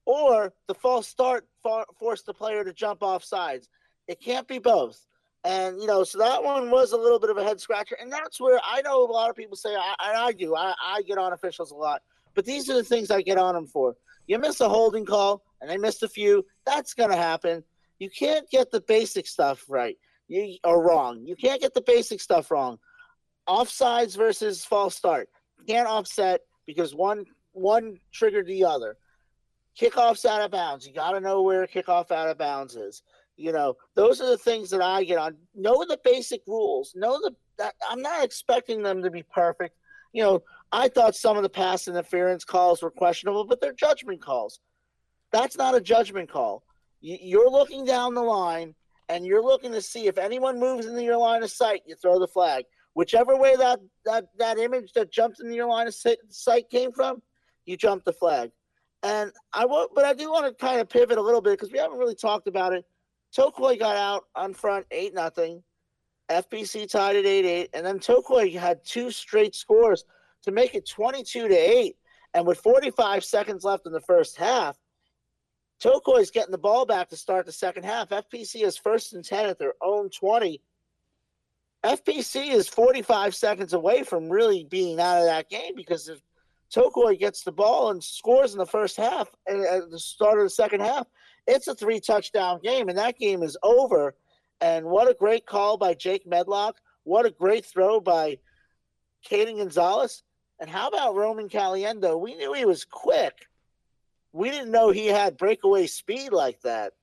or 0.05 0.53
the 0.67 0.75
false 0.75 1.07
start 1.07 1.47
for, 1.63 1.85
force 1.99 2.23
the 2.23 2.35
player 2.35 2.65
to 2.65 2.73
jump 2.73 3.03
off 3.03 3.23
sides. 3.23 3.69
It 4.09 4.21
can't 4.21 4.49
be 4.49 4.59
both. 4.59 5.07
And 5.47 5.81
you 5.81 5.87
know, 5.87 6.03
so 6.03 6.19
that 6.19 6.43
one 6.43 6.73
was 6.73 6.91
a 6.91 6.97
little 6.97 7.21
bit 7.21 7.31
of 7.31 7.37
a 7.37 7.45
head 7.45 7.61
scratcher, 7.61 7.97
and 8.01 8.13
that's 8.13 8.41
where 8.41 8.59
I 8.65 8.83
know 8.83 9.05
a 9.05 9.07
lot 9.07 9.31
of 9.31 9.37
people 9.37 9.57
say, 9.57 9.77
I, 9.77 9.95
and 10.09 10.17
I 10.17 10.33
do, 10.33 10.57
I, 10.57 10.75
I 10.85 11.03
get 11.03 11.19
on 11.19 11.33
officials 11.33 11.71
a 11.71 11.77
lot, 11.77 12.03
but 12.35 12.45
these 12.45 12.69
are 12.69 12.75
the 12.75 12.83
things 12.83 13.13
I 13.13 13.23
get 13.23 13.39
on 13.39 13.55
them 13.55 13.67
for. 13.67 13.95
You 14.27 14.41
miss 14.41 14.61
a 14.61 14.69
holding 14.69 15.07
call, 15.07 15.45
and 15.61 15.71
they 15.71 15.77
missed 15.77 16.03
a 16.03 16.09
few. 16.09 16.45
That's 16.65 16.95
going 16.95 17.11
to 17.11 17.17
happen. 17.17 17.63
You 18.01 18.11
can't 18.11 18.51
get 18.51 18.73
the 18.73 18.81
basic 18.81 19.29
stuff 19.29 19.65
right. 19.69 19.97
You 20.27 20.57
are 20.65 20.83
wrong. 20.83 21.25
You 21.25 21.37
can't 21.37 21.61
get 21.61 21.75
the 21.75 21.81
basic 21.81 22.21
stuff 22.21 22.51
wrong. 22.51 22.79
Offsides 23.49 24.17
versus 24.17 24.65
false 24.65 24.97
start. 24.97 25.29
can't 25.69 25.87
offset 25.87 26.41
because 26.67 26.93
one 26.93 27.25
one 27.53 28.01
triggered 28.13 28.49
the 28.49 28.65
other. 28.65 28.97
Kickoffs 29.81 30.25
out 30.25 30.43
of 30.43 30.51
bounds. 30.51 30.87
You 30.87 30.93
got 30.93 31.13
to 31.13 31.21
know 31.21 31.43
where 31.43 31.67
kickoff 31.69 32.11
out 32.11 32.29
of 32.29 32.37
bounds 32.37 32.75
is. 32.75 33.03
You 33.37 33.53
know, 33.53 33.77
those 33.95 34.21
are 34.21 34.29
the 34.29 34.39
things 34.39 34.71
that 34.71 34.81
I 34.81 35.05
get 35.05 35.19
on. 35.19 35.37
Know 35.55 35.85
the 35.87 35.99
basic 36.03 36.43
rules. 36.47 36.93
Know 36.95 37.19
the 37.21 37.35
that 37.59 37.75
I'm 37.89 38.03
not 38.03 38.25
expecting 38.25 38.83
them 38.83 39.03
to 39.03 39.11
be 39.11 39.23
perfect. 39.23 39.77
You 40.13 40.23
know, 40.23 40.43
I 40.73 40.89
thought 40.89 41.15
some 41.15 41.37
of 41.37 41.43
the 41.43 41.49
pass 41.49 41.89
interference 41.89 42.45
calls 42.45 42.83
were 42.83 42.91
questionable, 42.91 43.45
but 43.45 43.61
they're 43.61 43.73
judgment 43.73 44.23
calls. 44.23 44.61
That's 45.33 45.57
not 45.57 45.75
a 45.75 45.81
judgment 45.81 46.31
call. 46.31 46.63
You're 47.01 47.51
looking 47.51 47.85
down 47.85 48.15
the 48.15 48.23
line 48.23 48.75
and 49.09 49.27
you're 49.27 49.43
looking 49.43 49.73
to 49.73 49.83
see 49.83 50.07
if 50.07 50.19
anyone 50.19 50.59
moves 50.59 50.87
into 50.87 51.03
your 51.03 51.19
line 51.19 51.43
of 51.43 51.51
sight, 51.51 51.83
you 51.87 51.95
throw 51.95 52.19
the 52.19 52.27
flag. 52.27 52.65
Whichever 52.95 53.37
way 53.37 53.55
that 53.57 53.81
that 54.07 54.25
that 54.39 54.59
image 54.59 54.93
that 54.95 55.13
jumped 55.13 55.41
into 55.41 55.55
your 55.55 55.69
line 55.69 55.87
of 55.87 55.95
sight 55.95 56.71
came 56.71 56.93
from, 56.93 57.21
you 57.67 57.77
jump 57.77 58.05
the 58.05 58.13
flag. 58.13 58.51
And 59.03 59.31
I 59.53 59.67
want, 59.67 59.93
but 59.95 60.05
I 60.05 60.15
do 60.15 60.31
want 60.31 60.47
to 60.47 60.65
kind 60.65 60.81
of 60.81 60.89
pivot 60.89 61.19
a 61.19 61.23
little 61.23 61.43
bit 61.43 61.53
because 61.53 61.71
we 61.71 61.79
haven't 61.79 61.99
really 61.99 62.15
talked 62.15 62.49
about 62.49 62.73
it. 62.73 62.85
Tocoi 63.35 63.79
got 63.79 63.97
out 63.97 64.25
on 64.35 64.55
front 64.55 64.87
eight 64.91 65.15
nothing. 65.15 65.63
FPC 66.31 66.91
tied 66.91 67.17
at 67.17 67.25
eight 67.25 67.45
eight, 67.45 67.71
and 67.73 67.87
then 67.87 67.99
Tocoi 67.99 68.53
had 68.55 68.85
two 68.85 69.11
straight 69.11 69.55
scores 69.55 70.05
to 70.43 70.51
make 70.51 70.75
it 70.75 70.89
twenty 70.89 71.23
two 71.23 71.49
to 71.49 71.55
eight. 71.55 71.97
And 72.35 72.47
with 72.47 72.59
forty 72.59 72.91
five 72.91 73.25
seconds 73.25 73.65
left 73.65 73.87
in 73.87 73.93
the 73.93 74.01
first 74.01 74.37
half, 74.37 74.77
Tocoi's 75.83 76.31
getting 76.31 76.51
the 76.51 76.59
ball 76.59 76.85
back 76.85 77.09
to 77.11 77.17
start 77.17 77.47
the 77.47 77.53
second 77.53 77.85
half. 77.85 78.09
FPC 78.09 78.65
is 78.65 78.77
first 78.77 79.13
and 79.13 79.25
ten 79.25 79.47
at 79.47 79.59
their 79.59 79.75
own 79.83 80.11
twenty. 80.11 80.61
FPC 81.85 82.51
is 82.51 82.69
forty 82.69 83.03
five 83.03 83.35
seconds 83.35 83.73
away 83.73 84.03
from 84.03 84.29
really 84.29 84.65
being 84.65 84.99
out 85.01 85.19
of 85.19 85.27
that 85.27 85.49
game 85.49 85.75
because 85.77 86.09
if 86.09 86.21
Tocoi 86.75 87.19
gets 87.19 87.43
the 87.43 87.53
ball 87.53 87.91
and 87.91 88.03
scores 88.03 88.53
in 88.53 88.59
the 88.59 88.67
first 88.67 88.97
half 88.97 89.29
and 89.47 89.65
at 89.65 89.91
the 89.91 89.99
start 89.99 90.39
of 90.39 90.45
the 90.45 90.51
second 90.51 90.81
half, 90.81 91.07
it's 91.47 91.69
a 91.69 91.75
three 91.75 92.01
touchdown 92.01 92.61
game, 92.63 92.89
and 92.89 92.99
that 92.99 93.19
game 93.19 93.43
is 93.43 93.57
over. 93.63 94.15
And 94.61 94.87
what 94.87 95.09
a 95.09 95.15
great 95.15 95.47
call 95.47 95.77
by 95.77 95.95
Jake 95.95 96.27
Medlock. 96.27 96.77
What 97.05 97.27
a 97.27 97.31
great 97.31 97.65
throw 97.65 98.01
by 98.01 98.39
Caden 99.31 99.59
Gonzalez. 99.59 100.23
And 100.59 100.71
how 100.71 100.89
about 100.89 101.15
Roman 101.15 101.49
Caliendo? 101.49 102.19
We 102.19 102.35
knew 102.35 102.53
he 102.55 102.65
was 102.65 102.85
quick. 102.85 103.47
We 104.33 104.51
didn't 104.51 104.71
know 104.71 104.91
he 104.91 105.07
had 105.07 105.37
breakaway 105.37 105.87
speed 105.87 106.33
like 106.33 106.61
that. 106.63 106.95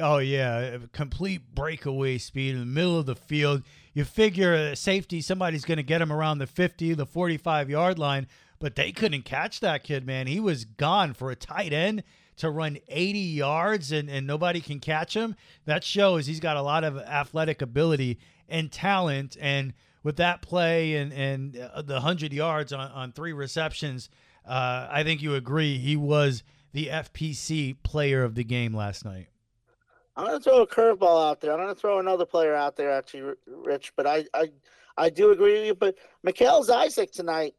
Oh 0.00 0.18
yeah, 0.18 0.78
complete 0.92 1.54
breakaway 1.54 2.18
speed 2.18 2.54
in 2.54 2.60
the 2.60 2.66
middle 2.66 2.98
of 2.98 3.06
the 3.06 3.14
field. 3.14 3.62
You 3.92 4.04
figure 4.04 4.52
a 4.52 4.74
safety, 4.74 5.20
somebody's 5.20 5.64
going 5.64 5.76
to 5.76 5.84
get 5.84 6.02
him 6.02 6.12
around 6.12 6.38
the 6.38 6.48
50, 6.48 6.94
the 6.94 7.06
45 7.06 7.70
yard 7.70 7.98
line, 7.98 8.26
but 8.58 8.74
they 8.74 8.90
couldn't 8.90 9.24
catch 9.24 9.60
that 9.60 9.84
kid, 9.84 10.04
man. 10.04 10.26
He 10.26 10.40
was 10.40 10.64
gone 10.64 11.14
for 11.14 11.30
a 11.30 11.36
tight 11.36 11.72
end 11.72 12.02
to 12.36 12.50
run 12.50 12.78
80 12.88 13.18
yards 13.18 13.92
and, 13.92 14.08
and 14.08 14.26
nobody 14.26 14.60
can 14.60 14.80
catch 14.80 15.14
him, 15.14 15.36
that 15.64 15.84
shows 15.84 16.26
he's 16.26 16.40
got 16.40 16.56
a 16.56 16.62
lot 16.62 16.84
of 16.84 16.98
athletic 16.98 17.62
ability 17.62 18.18
and 18.48 18.70
talent. 18.70 19.36
And 19.40 19.72
with 20.02 20.16
that 20.16 20.42
play 20.42 20.96
and, 20.96 21.12
and 21.12 21.56
uh, 21.56 21.82
the 21.82 21.94
100 21.94 22.32
yards 22.32 22.72
on, 22.72 22.90
on 22.90 23.12
three 23.12 23.32
receptions, 23.32 24.08
uh, 24.46 24.88
I 24.90 25.02
think 25.04 25.22
you 25.22 25.34
agree 25.34 25.78
he 25.78 25.96
was 25.96 26.42
the 26.72 26.86
FPC 26.88 27.76
player 27.82 28.24
of 28.24 28.34
the 28.34 28.44
game 28.44 28.74
last 28.74 29.04
night. 29.04 29.28
I'm 30.16 30.26
going 30.26 30.38
to 30.38 30.44
throw 30.44 30.62
a 30.62 30.66
curveball 30.66 31.28
out 31.28 31.40
there. 31.40 31.52
I'm 31.52 31.58
going 31.58 31.74
to 31.74 31.80
throw 31.80 31.98
another 31.98 32.26
player 32.26 32.54
out 32.54 32.76
there, 32.76 32.90
actually, 32.92 33.34
Rich. 33.46 33.92
But 33.96 34.06
I, 34.06 34.24
I, 34.32 34.50
I 34.96 35.10
do 35.10 35.32
agree 35.32 35.54
with 35.54 35.66
you. 35.66 35.74
But 35.74 35.96
Mikhail 36.22 36.64
Isaac 36.72 37.12
tonight, 37.12 37.54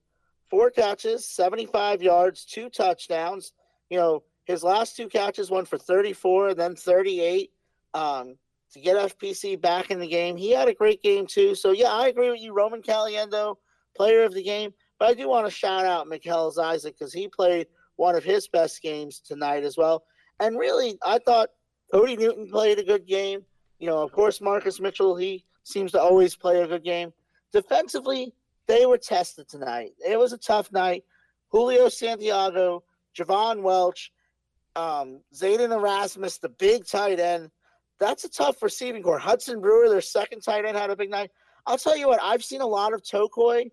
four 0.49 0.69
catches, 0.69 1.25
75 1.25 2.01
yards, 2.01 2.45
two 2.45 2.69
touchdowns. 2.69 3.53
You 3.89 3.97
know, 3.97 4.23
his 4.45 4.63
last 4.63 4.95
two 4.95 5.07
catches, 5.07 5.49
one 5.49 5.65
for 5.65 5.77
34 5.77 6.53
then 6.53 6.75
38, 6.75 7.51
um, 7.93 8.35
to 8.71 8.79
get 8.79 8.95
FPC 8.95 9.59
back 9.59 9.91
in 9.91 9.99
the 9.99 10.07
game. 10.07 10.35
He 10.37 10.51
had 10.51 10.67
a 10.67 10.73
great 10.73 11.01
game 11.01 11.25
too. 11.27 11.55
So 11.55 11.71
yeah, 11.71 11.91
I 11.91 12.07
agree 12.07 12.29
with 12.29 12.41
you, 12.41 12.53
Roman 12.53 12.81
Caliendo, 12.81 13.55
player 13.95 14.23
of 14.23 14.33
the 14.33 14.43
game. 14.43 14.73
But 14.99 15.09
I 15.09 15.13
do 15.13 15.27
want 15.27 15.45
to 15.47 15.51
shout 15.51 15.85
out 15.85 16.07
Mikel 16.07 16.53
Isaac 16.59 16.95
because 16.97 17.13
he 17.13 17.27
played 17.27 17.67
one 17.95 18.15
of 18.15 18.23
his 18.23 18.47
best 18.47 18.81
games 18.81 19.19
tonight 19.19 19.63
as 19.63 19.77
well. 19.77 20.03
And 20.39 20.57
really, 20.57 20.97
I 21.05 21.19
thought 21.19 21.49
Cody 21.91 22.17
Newton 22.17 22.49
played 22.49 22.79
a 22.79 22.83
good 22.83 23.07
game. 23.07 23.43
You 23.79 23.87
know, 23.87 24.01
of 24.01 24.11
course, 24.11 24.41
Marcus 24.41 24.79
Mitchell, 24.79 25.15
he 25.15 25.45
seems 25.63 25.91
to 25.93 26.01
always 26.01 26.35
play 26.35 26.61
a 26.61 26.67
good 26.67 26.83
game. 26.83 27.13
Defensively, 27.51 28.33
they 28.67 28.85
were 28.85 28.97
tested 28.97 29.47
tonight. 29.47 29.91
It 30.05 30.17
was 30.17 30.33
a 30.33 30.37
tough 30.37 30.71
night. 30.71 31.03
Julio 31.49 31.89
Santiago, 31.89 32.83
Javon 33.17 33.61
Welch, 33.61 34.11
um, 34.75 35.21
Zayden 35.33 35.71
Erasmus, 35.71 36.37
the 36.37 36.49
big 36.49 36.85
tight 36.85 37.19
end. 37.19 37.49
That's 37.99 38.25
a 38.25 38.29
tough 38.29 38.61
receiving 38.61 39.03
core. 39.03 39.19
Hudson 39.19 39.61
Brewer, 39.61 39.89
their 39.89 40.01
second 40.01 40.41
tight 40.41 40.65
end, 40.65 40.77
had 40.77 40.89
a 40.89 40.95
big 40.95 41.09
night. 41.09 41.31
I'll 41.65 41.77
tell 41.77 41.97
you 41.97 42.07
what, 42.07 42.19
I've 42.21 42.43
seen 42.43 42.61
a 42.61 42.67
lot 42.67 42.93
of 42.93 43.01
Tocoi 43.01 43.71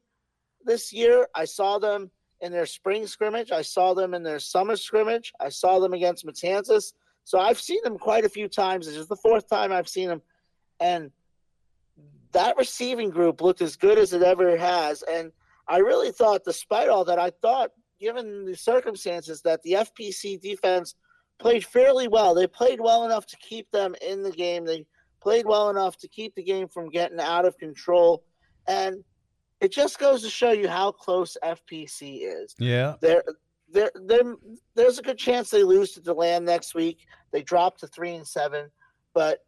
this 0.64 0.92
year. 0.92 1.26
I 1.34 1.44
saw 1.44 1.78
them 1.78 2.10
in 2.40 2.52
their 2.52 2.66
spring 2.66 3.06
scrimmage. 3.06 3.52
I 3.52 3.62
saw 3.62 3.94
them 3.94 4.14
in 4.14 4.22
their 4.22 4.38
summer 4.38 4.76
scrimmage. 4.76 5.32
I 5.40 5.48
saw 5.48 5.78
them 5.78 5.92
against 5.92 6.26
Matanzas. 6.26 6.92
So 7.24 7.38
I've 7.38 7.60
seen 7.60 7.80
them 7.84 7.98
quite 7.98 8.24
a 8.24 8.28
few 8.28 8.48
times. 8.48 8.86
This 8.86 8.96
is 8.96 9.08
the 9.08 9.16
fourth 9.16 9.48
time 9.48 9.72
I've 9.72 9.88
seen 9.88 10.08
them. 10.08 10.22
And 10.80 11.10
that 12.32 12.56
receiving 12.56 13.10
group 13.10 13.40
looked 13.40 13.62
as 13.62 13.76
good 13.76 13.98
as 13.98 14.12
it 14.12 14.22
ever 14.22 14.56
has. 14.56 15.02
And 15.02 15.30
I 15.68 15.78
really 15.78 16.10
thought, 16.10 16.44
despite 16.44 16.88
all 16.88 17.04
that, 17.04 17.18
I 17.18 17.30
thought 17.30 17.70
given 18.02 18.44
the 18.44 18.56
circumstances, 18.56 19.40
that 19.42 19.62
the 19.62 19.72
FPC 19.72 20.40
defense 20.40 20.94
played 21.38 21.64
fairly 21.64 22.08
well. 22.08 22.34
They 22.34 22.46
played 22.46 22.80
well 22.80 23.04
enough 23.04 23.26
to 23.26 23.36
keep 23.36 23.70
them 23.70 23.94
in 24.06 24.22
the 24.22 24.32
game. 24.32 24.66
They 24.66 24.84
played 25.22 25.46
well 25.46 25.70
enough 25.70 25.96
to 25.98 26.08
keep 26.08 26.34
the 26.34 26.42
game 26.42 26.68
from 26.68 26.90
getting 26.90 27.20
out 27.20 27.46
of 27.46 27.56
control. 27.56 28.24
And 28.66 29.04
it 29.60 29.72
just 29.72 29.98
goes 29.98 30.22
to 30.22 30.28
show 30.28 30.50
you 30.50 30.68
how 30.68 30.92
close 30.92 31.36
FPC 31.42 32.20
is. 32.22 32.54
Yeah. 32.58 32.96
They're 33.00 33.22
there, 33.72 33.90
there, 33.94 34.34
there's 34.74 34.98
a 34.98 35.02
good 35.02 35.18
chance 35.18 35.50
they 35.50 35.62
lose 35.62 35.92
to 35.92 36.00
DeLand 36.00 36.44
next 36.44 36.74
week. 36.74 37.06
They 37.32 37.42
drop 37.42 37.78
to 37.78 37.86
three 37.86 38.14
and 38.14 38.26
seven, 38.26 38.70
but 39.14 39.38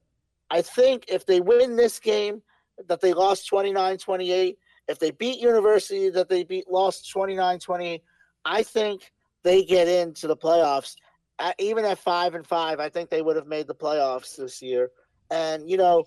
I 0.51 0.63
think 0.63 1.05
if 1.09 1.27
they 1.27 1.41
win 1.41 1.77
this 1.77 1.99
game, 1.99 2.43
that 2.89 3.01
they 3.01 3.13
lost 3.13 3.51
29-28, 3.51 4.57
if 4.89 4.99
they 4.99 5.11
beat 5.13 5.39
University, 5.39 6.11
that 6.11 6.29
they 6.29 6.43
beat 6.43 6.69
lost 6.69 7.13
29-28, 7.15 8.01
I 8.45 8.63
think 8.63 9.13
they 9.43 9.65
get 9.65 9.89
into 9.89 10.27
the 10.27 10.37
playoffs. 10.37 10.95
At, 11.39 11.55
even 11.59 11.85
at 11.85 11.99
five 11.99 12.35
and 12.35 12.47
five, 12.47 12.79
I 12.81 12.89
think 12.89 13.11
they 13.11 13.23
would 13.23 13.37
have 13.37 13.47
made 13.47 13.67
the 13.67 13.75
playoffs 13.75 14.37
this 14.37 14.63
year. 14.63 14.91
And 15.31 15.69
you 15.69 15.77
know, 15.77 16.05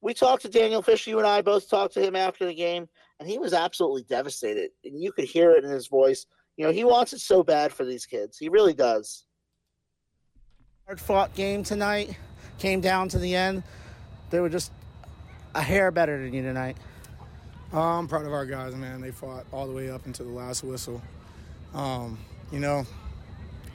we 0.00 0.14
talked 0.14 0.42
to 0.42 0.48
Daniel 0.48 0.82
Fisher. 0.82 1.10
You 1.10 1.18
and 1.18 1.26
I 1.26 1.42
both 1.42 1.68
talked 1.68 1.94
to 1.94 2.02
him 2.02 2.16
after 2.16 2.46
the 2.46 2.54
game, 2.54 2.88
and 3.18 3.28
he 3.28 3.38
was 3.38 3.54
absolutely 3.54 4.02
devastated. 4.02 4.70
And 4.84 5.00
you 5.00 5.12
could 5.12 5.24
hear 5.24 5.52
it 5.52 5.64
in 5.64 5.70
his 5.70 5.88
voice. 5.88 6.26
You 6.56 6.66
know, 6.66 6.72
he 6.72 6.84
wants 6.84 7.12
it 7.12 7.20
so 7.20 7.42
bad 7.42 7.72
for 7.72 7.84
these 7.84 8.04
kids. 8.04 8.36
He 8.38 8.48
really 8.48 8.74
does. 8.74 9.24
Hard 10.86 11.00
fought 11.00 11.34
game 11.34 11.62
tonight. 11.62 12.16
Came 12.58 12.80
down 12.80 13.08
to 13.10 13.18
the 13.18 13.34
end. 13.34 13.62
They 14.30 14.40
were 14.40 14.48
just 14.48 14.72
a 15.54 15.62
hair 15.62 15.90
better 15.90 16.22
than 16.22 16.32
you 16.32 16.42
tonight. 16.42 16.76
I'm 17.72 18.06
proud 18.06 18.26
of 18.26 18.32
our 18.32 18.44
guys, 18.44 18.74
man. 18.74 19.00
They 19.00 19.10
fought 19.10 19.46
all 19.50 19.66
the 19.66 19.72
way 19.72 19.90
up 19.90 20.04
until 20.04 20.26
the 20.26 20.32
last 20.32 20.62
whistle. 20.62 21.00
Um, 21.74 22.18
you 22.50 22.60
know, 22.60 22.86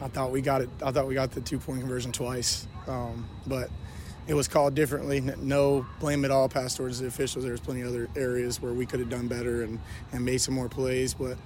I 0.01 0.07
thought 0.07 0.31
we 0.31 0.41
got 0.41 0.61
it. 0.61 0.69
I 0.83 0.91
thought 0.91 1.07
we 1.07 1.15
got 1.15 1.31
the 1.31 1.41
two 1.41 1.57
point 1.57 1.79
conversion 1.79 2.11
twice, 2.11 2.67
um, 2.87 3.27
but 3.47 3.69
it 4.27 4.33
was 4.33 4.47
called 4.47 4.75
differently. 4.75 5.21
No 5.21 5.85
blame 5.99 6.25
at 6.25 6.31
all 6.31 6.47
passed 6.49 6.77
towards 6.77 6.99
the 6.99 7.07
officials. 7.07 7.43
There 7.43 7.51
was 7.51 7.61
plenty 7.61 7.81
of 7.81 7.89
other 7.89 8.07
areas 8.15 8.61
where 8.61 8.73
we 8.73 8.85
could 8.85 8.99
have 8.99 9.09
done 9.09 9.27
better 9.27 9.63
and, 9.63 9.79
and 10.11 10.23
made 10.23 10.39
some 10.39 10.53
more 10.53 10.69
plays. 10.69 11.13
But 11.13 11.37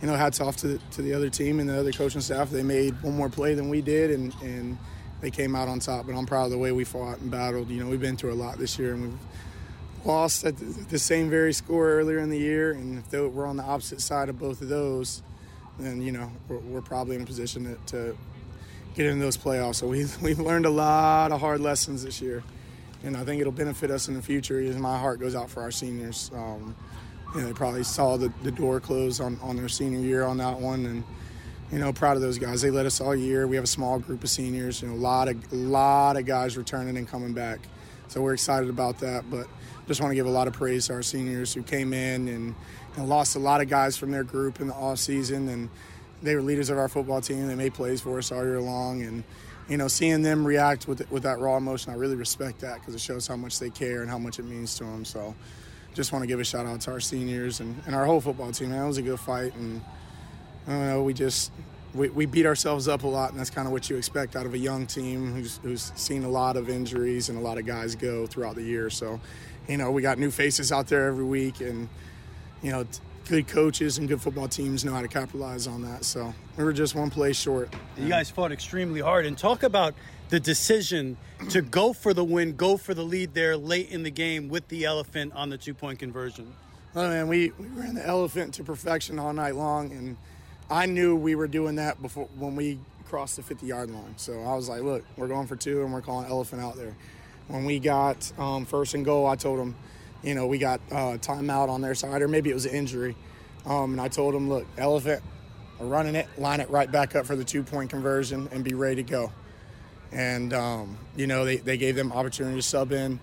you 0.00 0.06
know, 0.06 0.14
hats 0.14 0.40
off 0.40 0.56
to 0.58 0.68
the, 0.68 0.78
to 0.92 1.02
the 1.02 1.12
other 1.12 1.28
team 1.28 1.60
and 1.60 1.68
the 1.68 1.78
other 1.78 1.92
coaching 1.92 2.20
staff. 2.20 2.50
They 2.50 2.62
made 2.62 3.00
one 3.02 3.16
more 3.16 3.28
play 3.28 3.54
than 3.54 3.68
we 3.68 3.82
did, 3.82 4.10
and 4.10 4.34
and 4.42 4.78
they 5.20 5.30
came 5.30 5.54
out 5.54 5.68
on 5.68 5.80
top. 5.80 6.06
But 6.06 6.14
I'm 6.14 6.26
proud 6.26 6.46
of 6.46 6.50
the 6.52 6.58
way 6.58 6.72
we 6.72 6.84
fought 6.84 7.18
and 7.18 7.30
battled. 7.30 7.68
You 7.68 7.82
know, 7.82 7.90
we've 7.90 8.00
been 8.00 8.16
through 8.16 8.32
a 8.32 8.34
lot 8.34 8.58
this 8.58 8.78
year, 8.78 8.94
and 8.94 9.02
we've 9.02 9.18
lost 10.04 10.44
at 10.44 10.56
the 10.56 10.98
same 10.98 11.28
very 11.28 11.52
score 11.52 11.90
earlier 11.90 12.18
in 12.18 12.30
the 12.30 12.38
year. 12.38 12.72
And 12.72 12.98
if 12.98 13.12
we're 13.12 13.46
on 13.46 13.56
the 13.56 13.64
opposite 13.64 14.00
side 14.00 14.28
of 14.28 14.38
both 14.38 14.62
of 14.62 14.68
those, 14.68 15.22
then 15.78 16.02
you 16.02 16.12
know 16.12 16.30
we're, 16.48 16.58
we're 16.58 16.82
probably 16.82 17.16
in 17.16 17.22
a 17.22 17.26
position 17.26 17.64
to, 17.64 17.94
to 17.94 18.18
get 18.98 19.06
into 19.06 19.24
those 19.24 19.36
playoffs. 19.36 19.76
So 19.76 19.86
we've, 19.86 20.20
we've 20.22 20.40
learned 20.40 20.66
a 20.66 20.70
lot 20.70 21.32
of 21.32 21.40
hard 21.40 21.60
lessons 21.60 22.04
this 22.04 22.20
year. 22.20 22.42
And 23.04 23.16
I 23.16 23.24
think 23.24 23.40
it'll 23.40 23.52
benefit 23.52 23.90
us 23.92 24.08
in 24.08 24.14
the 24.14 24.22
future 24.22 24.58
as 24.60 24.76
my 24.76 24.98
heart 24.98 25.20
goes 25.20 25.36
out 25.36 25.48
for 25.48 25.62
our 25.62 25.70
seniors. 25.70 26.32
Um, 26.34 26.74
you 27.32 27.40
know, 27.40 27.46
they 27.46 27.52
probably 27.52 27.84
saw 27.84 28.16
the, 28.16 28.32
the 28.42 28.50
door 28.50 28.80
close 28.80 29.20
on, 29.20 29.38
on 29.40 29.54
their 29.54 29.68
senior 29.68 30.00
year 30.00 30.24
on 30.24 30.38
that 30.38 30.58
one. 30.58 30.84
And, 30.84 31.04
you 31.70 31.78
know, 31.78 31.92
proud 31.92 32.16
of 32.16 32.22
those 32.22 32.38
guys. 32.38 32.60
They 32.60 32.70
led 32.70 32.86
us 32.86 33.00
all 33.00 33.14
year. 33.14 33.46
We 33.46 33.54
have 33.54 33.64
a 33.64 33.68
small 33.68 34.00
group 34.00 34.24
of 34.24 34.30
seniors, 34.30 34.82
you 34.82 34.88
know, 34.88 34.94
a 34.94 34.96
lot 34.96 35.28
of, 35.28 35.52
a 35.52 35.54
lot 35.54 36.16
of 36.16 36.26
guys 36.26 36.56
returning 36.56 36.96
and 36.96 37.06
coming 37.06 37.32
back. 37.32 37.60
So 38.08 38.20
we're 38.20 38.32
excited 38.32 38.68
about 38.68 38.98
that. 38.98 39.30
But 39.30 39.46
just 39.86 40.00
want 40.00 40.10
to 40.10 40.16
give 40.16 40.26
a 40.26 40.30
lot 40.30 40.48
of 40.48 40.54
praise 40.54 40.88
to 40.88 40.94
our 40.94 41.02
seniors 41.02 41.54
who 41.54 41.62
came 41.62 41.92
in 41.92 42.26
and, 42.28 42.54
and 42.98 43.08
lost 43.08 43.36
a 43.36 43.38
lot 43.38 43.60
of 43.60 43.68
guys 43.68 43.96
from 43.96 44.10
their 44.10 44.24
group 44.24 44.60
in 44.60 44.66
the 44.66 44.74
off 44.74 44.98
season 44.98 45.48
and 45.48 45.70
they 46.22 46.34
were 46.34 46.42
leaders 46.42 46.70
of 46.70 46.78
our 46.78 46.88
football 46.88 47.20
team. 47.20 47.46
They 47.46 47.54
made 47.54 47.74
plays 47.74 48.00
for 48.00 48.18
us 48.18 48.32
all 48.32 48.44
year 48.44 48.60
long, 48.60 49.02
and 49.02 49.22
you 49.68 49.76
know, 49.76 49.88
seeing 49.88 50.22
them 50.22 50.46
react 50.46 50.88
with 50.88 51.08
with 51.10 51.22
that 51.22 51.38
raw 51.38 51.56
emotion, 51.56 51.92
I 51.92 51.96
really 51.96 52.16
respect 52.16 52.60
that 52.60 52.80
because 52.80 52.94
it 52.94 53.00
shows 53.00 53.26
how 53.26 53.36
much 53.36 53.58
they 53.58 53.70
care 53.70 54.02
and 54.02 54.10
how 54.10 54.18
much 54.18 54.38
it 54.38 54.44
means 54.44 54.74
to 54.78 54.84
them. 54.84 55.04
So, 55.04 55.34
just 55.94 56.12
want 56.12 56.22
to 56.22 56.26
give 56.26 56.40
a 56.40 56.44
shout 56.44 56.66
out 56.66 56.80
to 56.82 56.90
our 56.90 57.00
seniors 57.00 57.60
and, 57.60 57.80
and 57.86 57.94
our 57.94 58.04
whole 58.04 58.20
football 58.20 58.50
team. 58.52 58.70
Man, 58.70 58.84
it 58.84 58.86
was 58.88 58.98
a 58.98 59.02
good 59.02 59.20
fight, 59.20 59.54
and 59.54 59.80
I 60.66 60.70
don't 60.70 60.86
know, 60.86 61.02
we 61.02 61.14
just 61.14 61.52
we, 61.94 62.08
we 62.10 62.26
beat 62.26 62.46
ourselves 62.46 62.88
up 62.88 63.04
a 63.04 63.06
lot, 63.06 63.30
and 63.30 63.38
that's 63.38 63.50
kind 63.50 63.66
of 63.66 63.72
what 63.72 63.88
you 63.88 63.96
expect 63.96 64.36
out 64.36 64.44
of 64.44 64.54
a 64.54 64.58
young 64.58 64.86
team 64.86 65.32
who's, 65.32 65.58
who's 65.62 65.92
seen 65.94 66.24
a 66.24 66.28
lot 66.28 66.56
of 66.56 66.68
injuries 66.68 67.30
and 67.30 67.38
a 67.38 67.40
lot 67.40 67.56
of 67.56 67.64
guys 67.64 67.94
go 67.94 68.26
throughout 68.26 68.56
the 68.56 68.62
year. 68.62 68.90
So, 68.90 69.18
you 69.66 69.78
know, 69.78 69.90
we 69.90 70.02
got 70.02 70.18
new 70.18 70.30
faces 70.30 70.70
out 70.70 70.88
there 70.88 71.08
every 71.08 71.24
week, 71.24 71.60
and 71.60 71.88
you 72.62 72.72
know, 72.72 72.86
good 73.28 73.46
coaches 73.46 73.98
and 73.98 74.08
good 74.08 74.20
football 74.20 74.48
teams 74.48 74.84
know 74.84 74.92
how 74.92 75.02
to 75.02 75.08
capitalize 75.08 75.66
on 75.66 75.82
that. 75.82 76.04
So 76.04 76.34
we 76.56 76.64
were 76.64 76.72
just 76.72 76.94
one 76.94 77.10
play 77.10 77.32
short. 77.32 77.72
You 77.96 78.08
guys 78.08 78.30
fought 78.30 78.52
extremely 78.52 79.00
hard. 79.00 79.26
And 79.26 79.36
talk 79.36 79.62
about 79.62 79.94
the 80.30 80.40
decision 80.40 81.16
to 81.50 81.62
go 81.62 81.92
for 81.92 82.14
the 82.14 82.24
win, 82.24 82.56
go 82.56 82.76
for 82.76 82.94
the 82.94 83.02
lead 83.02 83.34
there 83.34 83.56
late 83.56 83.90
in 83.90 84.02
the 84.02 84.10
game 84.10 84.48
with 84.48 84.68
the 84.68 84.84
elephant 84.84 85.32
on 85.34 85.50
the 85.50 85.58
two 85.58 85.74
point 85.74 85.98
conversion. 85.98 86.54
Oh 86.94 87.08
man, 87.08 87.28
we, 87.28 87.52
we 87.58 87.66
ran 87.68 87.94
the 87.94 88.06
elephant 88.06 88.54
to 88.54 88.64
perfection 88.64 89.18
all 89.18 89.32
night 89.32 89.54
long, 89.54 89.92
and 89.92 90.16
I 90.70 90.86
knew 90.86 91.14
we 91.14 91.34
were 91.34 91.48
doing 91.48 91.76
that 91.76 92.00
before 92.00 92.28
when 92.36 92.56
we 92.56 92.78
crossed 93.08 93.36
the 93.36 93.42
50 93.42 93.66
yard 93.66 93.90
line. 93.90 94.14
So 94.16 94.42
I 94.42 94.54
was 94.54 94.68
like, 94.68 94.82
look, 94.82 95.04
we're 95.16 95.28
going 95.28 95.46
for 95.46 95.56
two, 95.56 95.82
and 95.82 95.92
we're 95.92 96.02
calling 96.02 96.28
elephant 96.28 96.62
out 96.62 96.76
there. 96.76 96.96
When 97.48 97.64
we 97.64 97.78
got 97.78 98.30
um, 98.38 98.66
first 98.66 98.94
and 98.94 99.04
goal, 99.04 99.26
I 99.26 99.36
told 99.36 99.58
them 99.58 99.74
you 100.22 100.34
know, 100.34 100.46
we 100.46 100.58
got 100.58 100.80
uh, 100.90 101.16
timeout 101.18 101.68
on 101.68 101.80
their 101.80 101.94
side, 101.94 102.22
or 102.22 102.28
maybe 102.28 102.50
it 102.50 102.54
was 102.54 102.66
an 102.66 102.74
injury. 102.74 103.16
Um, 103.66 103.92
and 103.92 104.00
I 104.00 104.08
told 104.08 104.34
them, 104.34 104.48
look, 104.48 104.66
elephant, 104.76 105.22
running 105.78 106.14
it, 106.14 106.26
line 106.38 106.60
it 106.60 106.70
right 106.70 106.90
back 106.90 107.14
up 107.14 107.26
for 107.26 107.36
the 107.36 107.44
two 107.44 107.62
point 107.62 107.90
conversion, 107.90 108.48
and 108.52 108.64
be 108.64 108.74
ready 108.74 108.96
to 108.96 109.02
go. 109.02 109.32
And, 110.10 110.52
um, 110.54 110.98
you 111.16 111.26
know, 111.26 111.44
they, 111.44 111.56
they 111.58 111.76
gave 111.76 111.94
them 111.94 112.12
opportunity 112.12 112.56
to 112.56 112.62
sub 112.62 112.92
in. 112.92 113.20